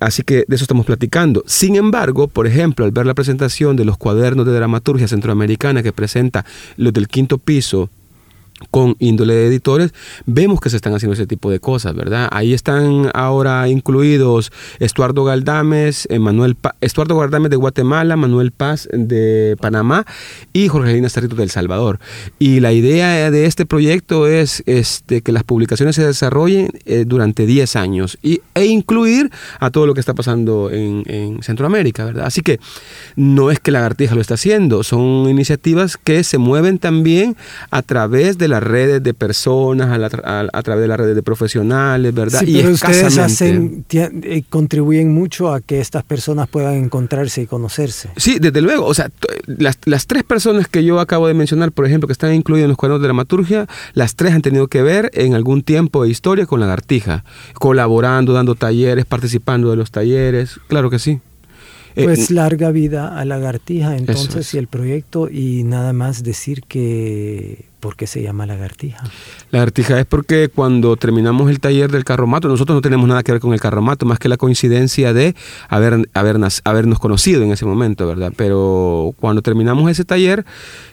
así 0.00 0.22
que 0.22 0.44
de 0.46 0.56
eso 0.56 0.64
estamos 0.64 0.86
platicando. 0.86 1.44
Sin 1.46 1.76
embargo, 1.76 2.28
por 2.28 2.46
ejemplo, 2.46 2.84
al 2.84 2.90
ver 2.90 3.06
la 3.06 3.14
presentación 3.14 3.76
de 3.76 3.84
los 3.84 3.96
cuadernos 3.96 4.46
de 4.46 4.52
dramaturgia 4.52 5.08
centroamericana 5.08 5.82
que 5.82 5.92
presenta 5.92 6.44
los 6.76 6.92
del 6.92 7.08
quinto 7.08 7.38
piso 7.38 7.90
con 8.70 8.96
índole 8.98 9.34
de 9.34 9.46
editores, 9.46 9.92
vemos 10.26 10.60
que 10.60 10.70
se 10.70 10.76
están 10.76 10.94
haciendo 10.94 11.14
ese 11.14 11.26
tipo 11.26 11.50
de 11.50 11.60
cosas, 11.60 11.94
¿verdad? 11.94 12.28
Ahí 12.32 12.52
están 12.52 13.10
ahora 13.14 13.68
incluidos 13.68 14.52
Estuardo 14.78 15.24
Galdames, 15.24 16.08
Manuel 16.18 16.56
Estuardo 16.80 17.16
Galdames 17.16 17.50
de 17.50 17.56
Guatemala, 17.56 18.16
Manuel 18.16 18.50
Paz 18.52 18.88
de 18.92 19.56
Panamá 19.60 20.06
y 20.52 20.68
Jorgelina 20.68 21.08
Cerrito 21.08 21.36
del 21.36 21.50
Salvador. 21.50 22.00
Y 22.38 22.60
la 22.60 22.72
idea 22.72 23.30
de 23.30 23.46
este 23.46 23.66
proyecto 23.66 24.26
es 24.26 24.62
este, 24.66 25.22
que 25.22 25.32
las 25.32 25.44
publicaciones 25.44 25.96
se 25.96 26.06
desarrollen 26.06 26.70
eh, 26.84 27.04
durante 27.06 27.46
10 27.46 27.76
años 27.76 28.18
y, 28.22 28.40
e 28.54 28.66
incluir 28.66 29.30
a 29.60 29.70
todo 29.70 29.86
lo 29.86 29.94
que 29.94 30.00
está 30.00 30.14
pasando 30.14 30.70
en, 30.70 31.02
en 31.06 31.42
Centroamérica, 31.42 32.04
¿verdad? 32.04 32.26
Así 32.26 32.40
que 32.42 32.60
no 33.16 33.50
es 33.50 33.60
que 33.60 33.70
la 33.70 33.80
Lagartija 33.80 34.14
lo 34.14 34.20
está 34.20 34.34
haciendo, 34.34 34.82
son 34.82 35.28
iniciativas 35.28 35.96
que 35.96 36.24
se 36.24 36.38
mueven 36.38 36.78
también 36.78 37.36
a 37.70 37.82
través 37.82 38.38
de 38.38 38.48
las 38.54 38.62
redes 38.62 39.02
de 39.02 39.14
personas, 39.14 39.90
a, 39.90 40.62
través 40.62 40.82
de 40.82 40.88
las 40.88 40.98
redes 40.98 41.16
de 41.16 41.22
profesionales, 41.22 42.14
¿verdad? 42.14 42.42
y 42.46 42.56
pero 42.58 42.70
ustedes 42.70 43.18
hacen, 43.18 43.84
eh, 43.90 44.44
contribuyen 44.48 45.12
mucho 45.12 45.52
a 45.52 45.60
que 45.60 45.80
estas 45.80 46.04
personas 46.04 46.48
puedan 46.48 46.74
encontrarse 46.74 47.42
y 47.42 47.46
conocerse. 47.46 48.10
Sí, 48.16 48.38
desde 48.40 48.60
luego. 48.60 48.86
O 48.86 48.94
sea, 48.94 49.10
las, 49.46 49.78
las, 49.86 50.06
tres 50.06 50.22
personas 50.22 50.68
que 50.68 50.84
yo 50.84 51.00
acabo 51.00 51.26
de 51.26 51.34
mencionar, 51.34 51.72
por 51.72 51.84
ejemplo, 51.84 52.06
que 52.06 52.12
están 52.12 52.32
incluidas 52.32 52.64
en 52.64 52.68
los 52.68 52.76
cuadernos 52.76 53.00
de 53.00 53.08
dramaturgia, 53.08 53.66
las 53.94 54.14
tres 54.14 54.32
han 54.34 54.42
tenido 54.42 54.68
que 54.68 54.82
ver 54.82 55.10
en 55.14 55.34
algún 55.34 55.62
tiempo 55.62 56.04
de 56.04 56.10
historia 56.10 56.46
con 56.46 56.60
la 56.60 56.66
Lagartija, 56.66 57.24
colaborando, 57.54 58.32
dando 58.34 58.54
talleres, 58.54 59.04
participando 59.04 59.70
de 59.70 59.76
los 59.76 59.90
talleres. 59.90 60.60
Claro 60.68 60.90
que 60.90 61.00
sí. 61.00 61.20
Pues 61.94 62.30
eh, 62.30 62.34
larga 62.34 62.70
vida 62.70 63.18
a 63.18 63.24
Lagartija, 63.24 63.96
entonces, 63.96 64.52
y 64.54 64.58
el 64.58 64.66
proyecto, 64.66 65.28
y 65.30 65.62
nada 65.64 65.92
más 65.92 66.22
decir 66.24 66.62
que 66.62 67.66
¿Por 67.84 67.96
qué 67.96 68.06
se 68.06 68.22
llama 68.22 68.46
lagartija? 68.46 69.04
Lagartija 69.50 70.00
es 70.00 70.06
porque 70.06 70.48
cuando 70.48 70.96
terminamos 70.96 71.50
el 71.50 71.60
taller 71.60 71.92
del 71.92 72.02
carromato, 72.02 72.48
nosotros 72.48 72.74
no 72.74 72.80
tenemos 72.80 73.06
nada 73.06 73.22
que 73.22 73.30
ver 73.30 73.42
con 73.42 73.52
el 73.52 73.60
carromato, 73.60 74.06
más 74.06 74.18
que 74.18 74.30
la 74.30 74.38
coincidencia 74.38 75.12
de 75.12 75.34
haber, 75.68 76.08
habernos, 76.14 76.62
habernos 76.64 76.98
conocido 76.98 77.42
en 77.42 77.52
ese 77.52 77.66
momento, 77.66 78.06
¿verdad? 78.06 78.32
Pero 78.34 79.14
cuando 79.20 79.42
terminamos 79.42 79.90
ese 79.90 80.06
taller, 80.06 80.46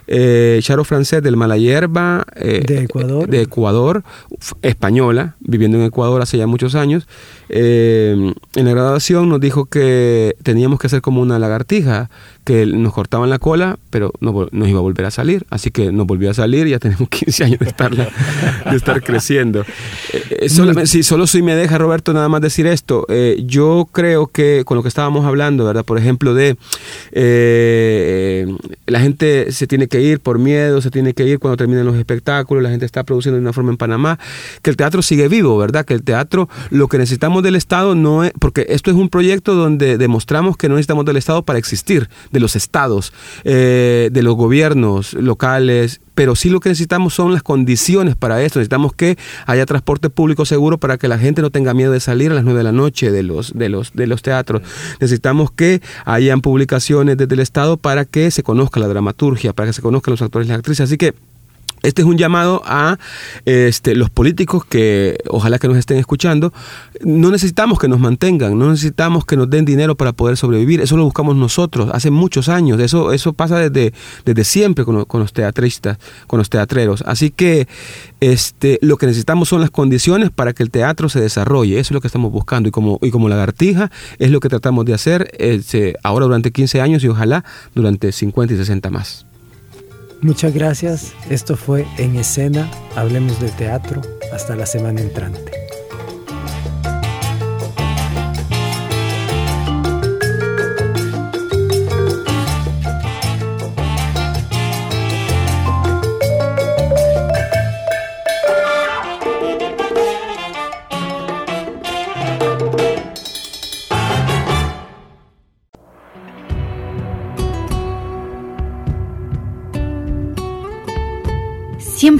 eh, 0.07 0.59
Charo 0.61 0.83
Francés 0.83 1.23
del 1.23 1.37
Malayerba, 1.37 2.25
eh, 2.35 2.61
de 2.67 2.83
Ecuador, 2.83 3.29
de 3.29 3.41
Ecuador, 3.41 4.03
española, 4.61 5.37
viviendo 5.39 5.77
en 5.77 5.85
Ecuador 5.85 6.21
hace 6.21 6.37
ya 6.37 6.47
muchos 6.47 6.75
años, 6.75 7.07
eh, 7.47 8.33
en 8.55 8.65
la 8.65 8.71
graduación 8.71 9.29
nos 9.29 9.39
dijo 9.39 9.67
que 9.67 10.35
teníamos 10.43 10.79
que 10.79 10.87
hacer 10.87 10.99
como 10.99 11.21
una 11.21 11.39
lagartija, 11.39 12.09
que 12.43 12.65
nos 12.65 12.93
cortaban 12.93 13.29
la 13.29 13.39
cola, 13.39 13.79
pero 13.89 14.11
no, 14.19 14.47
nos 14.51 14.67
iba 14.67 14.79
a 14.79 14.81
volver 14.81 15.05
a 15.05 15.11
salir, 15.11 15.45
así 15.49 15.71
que 15.71 15.93
nos 15.93 16.05
volvió 16.07 16.29
a 16.29 16.33
salir 16.33 16.67
y 16.67 16.73
tenemos 16.81 17.07
15 17.09 17.43
años 17.45 17.59
de 17.59 17.67
estar, 17.67 17.95
de 17.95 18.75
estar 18.75 19.01
creciendo. 19.03 19.61
Eh, 20.11 20.47
eh, 20.49 20.85
si 20.85 21.03
solo 21.03 21.27
si 21.27 21.41
me 21.41 21.55
deja 21.55 21.77
Roberto 21.77 22.11
nada 22.11 22.27
más 22.27 22.41
decir 22.41 22.67
esto, 22.67 23.05
eh, 23.07 23.41
yo 23.45 23.87
creo 23.91 24.27
que 24.27 24.63
con 24.65 24.75
lo 24.75 24.83
que 24.83 24.89
estábamos 24.89 25.25
hablando, 25.25 25.63
¿verdad? 25.65 25.85
Por 25.85 25.97
ejemplo, 25.97 26.33
de 26.33 26.57
la 28.87 28.99
gente 28.99 29.51
se 29.51 29.67
tiene 29.67 29.87
que 29.87 30.01
ir 30.01 30.19
por 30.19 30.39
miedo, 30.39 30.81
se 30.81 30.89
tiene 30.89 31.13
que 31.13 31.25
ir 31.25 31.39
cuando 31.39 31.55
terminan 31.55 31.85
los 31.85 31.95
espectáculos, 31.95 32.63
la 32.63 32.69
gente 32.69 32.85
está 32.85 33.03
produciendo 33.03 33.37
de 33.37 33.41
una 33.41 33.53
forma 33.53 33.71
en 33.71 33.77
Panamá, 33.77 34.19
que 34.61 34.69
el 34.69 34.75
teatro 34.75 35.01
sigue 35.01 35.27
vivo, 35.27 35.57
¿verdad? 35.57 35.85
Que 35.85 35.93
el 35.93 36.03
teatro, 36.03 36.49
lo 36.71 36.87
que 36.87 36.97
necesitamos 36.97 37.43
del 37.43 37.55
Estado 37.55 37.95
no 37.95 38.23
es, 38.23 38.33
porque 38.39 38.65
esto 38.69 38.89
es 38.89 38.97
un 38.97 39.09
proyecto 39.09 39.53
donde 39.53 39.97
demostramos 39.97 40.57
que 40.57 40.67
no 40.67 40.75
necesitamos 40.75 41.05
del 41.05 41.17
Estado 41.17 41.43
para 41.43 41.59
existir, 41.59 42.09
de 42.31 42.39
los 42.39 42.55
estados, 42.55 43.13
de 43.43 44.21
los 44.23 44.35
gobiernos 44.35 45.13
locales, 45.13 46.01
pero 46.21 46.35
sí 46.35 46.51
lo 46.51 46.59
que 46.59 46.69
necesitamos 46.69 47.15
son 47.15 47.33
las 47.33 47.41
condiciones 47.41 48.15
para 48.15 48.43
esto. 48.43 48.59
Necesitamos 48.59 48.93
que 48.93 49.17
haya 49.47 49.65
transporte 49.65 50.11
público 50.11 50.45
seguro 50.45 50.77
para 50.77 50.99
que 50.99 51.07
la 51.07 51.17
gente 51.17 51.41
no 51.41 51.49
tenga 51.49 51.73
miedo 51.73 51.91
de 51.91 51.99
salir 51.99 52.29
a 52.29 52.35
las 52.35 52.43
9 52.43 52.59
de 52.59 52.63
la 52.63 52.71
noche 52.71 53.09
de 53.09 53.23
los, 53.23 53.57
de 53.57 53.69
los, 53.69 53.91
de 53.93 54.05
los 54.05 54.21
teatros. 54.21 54.61
Necesitamos 54.99 55.49
que 55.49 55.81
hayan 56.05 56.41
publicaciones 56.41 57.17
desde 57.17 57.33
el 57.33 57.39
Estado 57.39 57.77
para 57.77 58.05
que 58.05 58.29
se 58.29 58.43
conozca 58.43 58.79
la 58.79 58.87
dramaturgia, 58.87 59.53
para 59.53 59.69
que 59.69 59.73
se 59.73 59.81
conozcan 59.81 60.11
los 60.11 60.21
actores 60.21 60.45
y 60.45 60.49
las 60.49 60.59
actrices. 60.59 60.83
Así 60.83 60.97
que 60.99 61.15
Este 61.83 62.01
es 62.03 62.07
un 62.07 62.17
llamado 62.17 62.61
a 62.65 62.97
este, 63.45 63.95
los 63.95 64.09
políticos 64.09 64.65
que 64.65 65.17
ojalá 65.27 65.57
que 65.59 65.67
nos 65.67 65.77
estén 65.77 65.97
escuchando. 65.97 66.53
No 67.03 67.31
necesitamos 67.31 67.79
que 67.79 67.87
nos 67.87 67.99
mantengan, 67.99 68.57
no 68.57 68.69
necesitamos 68.69 69.25
que 69.25 69.35
nos 69.35 69.49
den 69.49 69.65
dinero 69.65 69.95
para 69.95 70.13
poder 70.13 70.37
sobrevivir. 70.37 70.81
Eso 70.81 70.97
lo 70.97 71.03
buscamos 71.03 71.35
nosotros 71.35 71.89
hace 71.93 72.11
muchos 72.11 72.49
años. 72.49 72.79
Eso, 72.79 73.11
eso 73.13 73.33
pasa 73.33 73.57
desde, 73.57 73.93
desde 74.25 74.43
siempre 74.43 74.85
con, 74.85 75.05
los 75.19 75.33
teatristas, 75.33 75.97
con 76.27 76.37
los 76.37 76.49
teatreros. 76.49 77.03
Así 77.07 77.31
que 77.31 77.67
este, 78.19 78.77
lo 78.81 78.97
que 78.97 79.07
necesitamos 79.07 79.49
son 79.49 79.61
las 79.61 79.71
condiciones 79.71 80.29
para 80.29 80.53
que 80.53 80.63
el 80.63 80.69
teatro 80.69 81.09
se 81.09 81.19
desarrolle. 81.19 81.79
Eso 81.79 81.89
es 81.89 81.91
lo 81.91 82.01
que 82.01 82.07
estamos 82.07 82.31
buscando. 82.31 82.69
Y 82.69 82.71
como, 82.71 82.99
y 83.01 83.09
como 83.09 83.27
lagartija 83.27 83.91
es 84.19 84.29
lo 84.29 84.39
que 84.39 84.49
tratamos 84.49 84.85
de 84.85 84.93
hacer 84.93 85.31
este, 85.39 85.95
ahora 86.03 86.25
durante 86.25 86.51
15 86.51 86.81
años 86.81 87.03
y 87.03 87.07
ojalá 87.07 87.43
durante 87.73 88.11
50 88.11 88.53
y 88.53 88.57
60 88.57 88.89
más. 88.91 89.30
Muchas 90.21 90.53
gracias. 90.53 91.13
Esto 91.29 91.55
fue 91.55 91.85
En 91.97 92.15
Escena. 92.15 92.69
Hablemos 92.95 93.39
de 93.39 93.49
teatro. 93.49 94.01
Hasta 94.31 94.55
la 94.55 94.65
semana 94.65 95.01
entrante. 95.01 95.60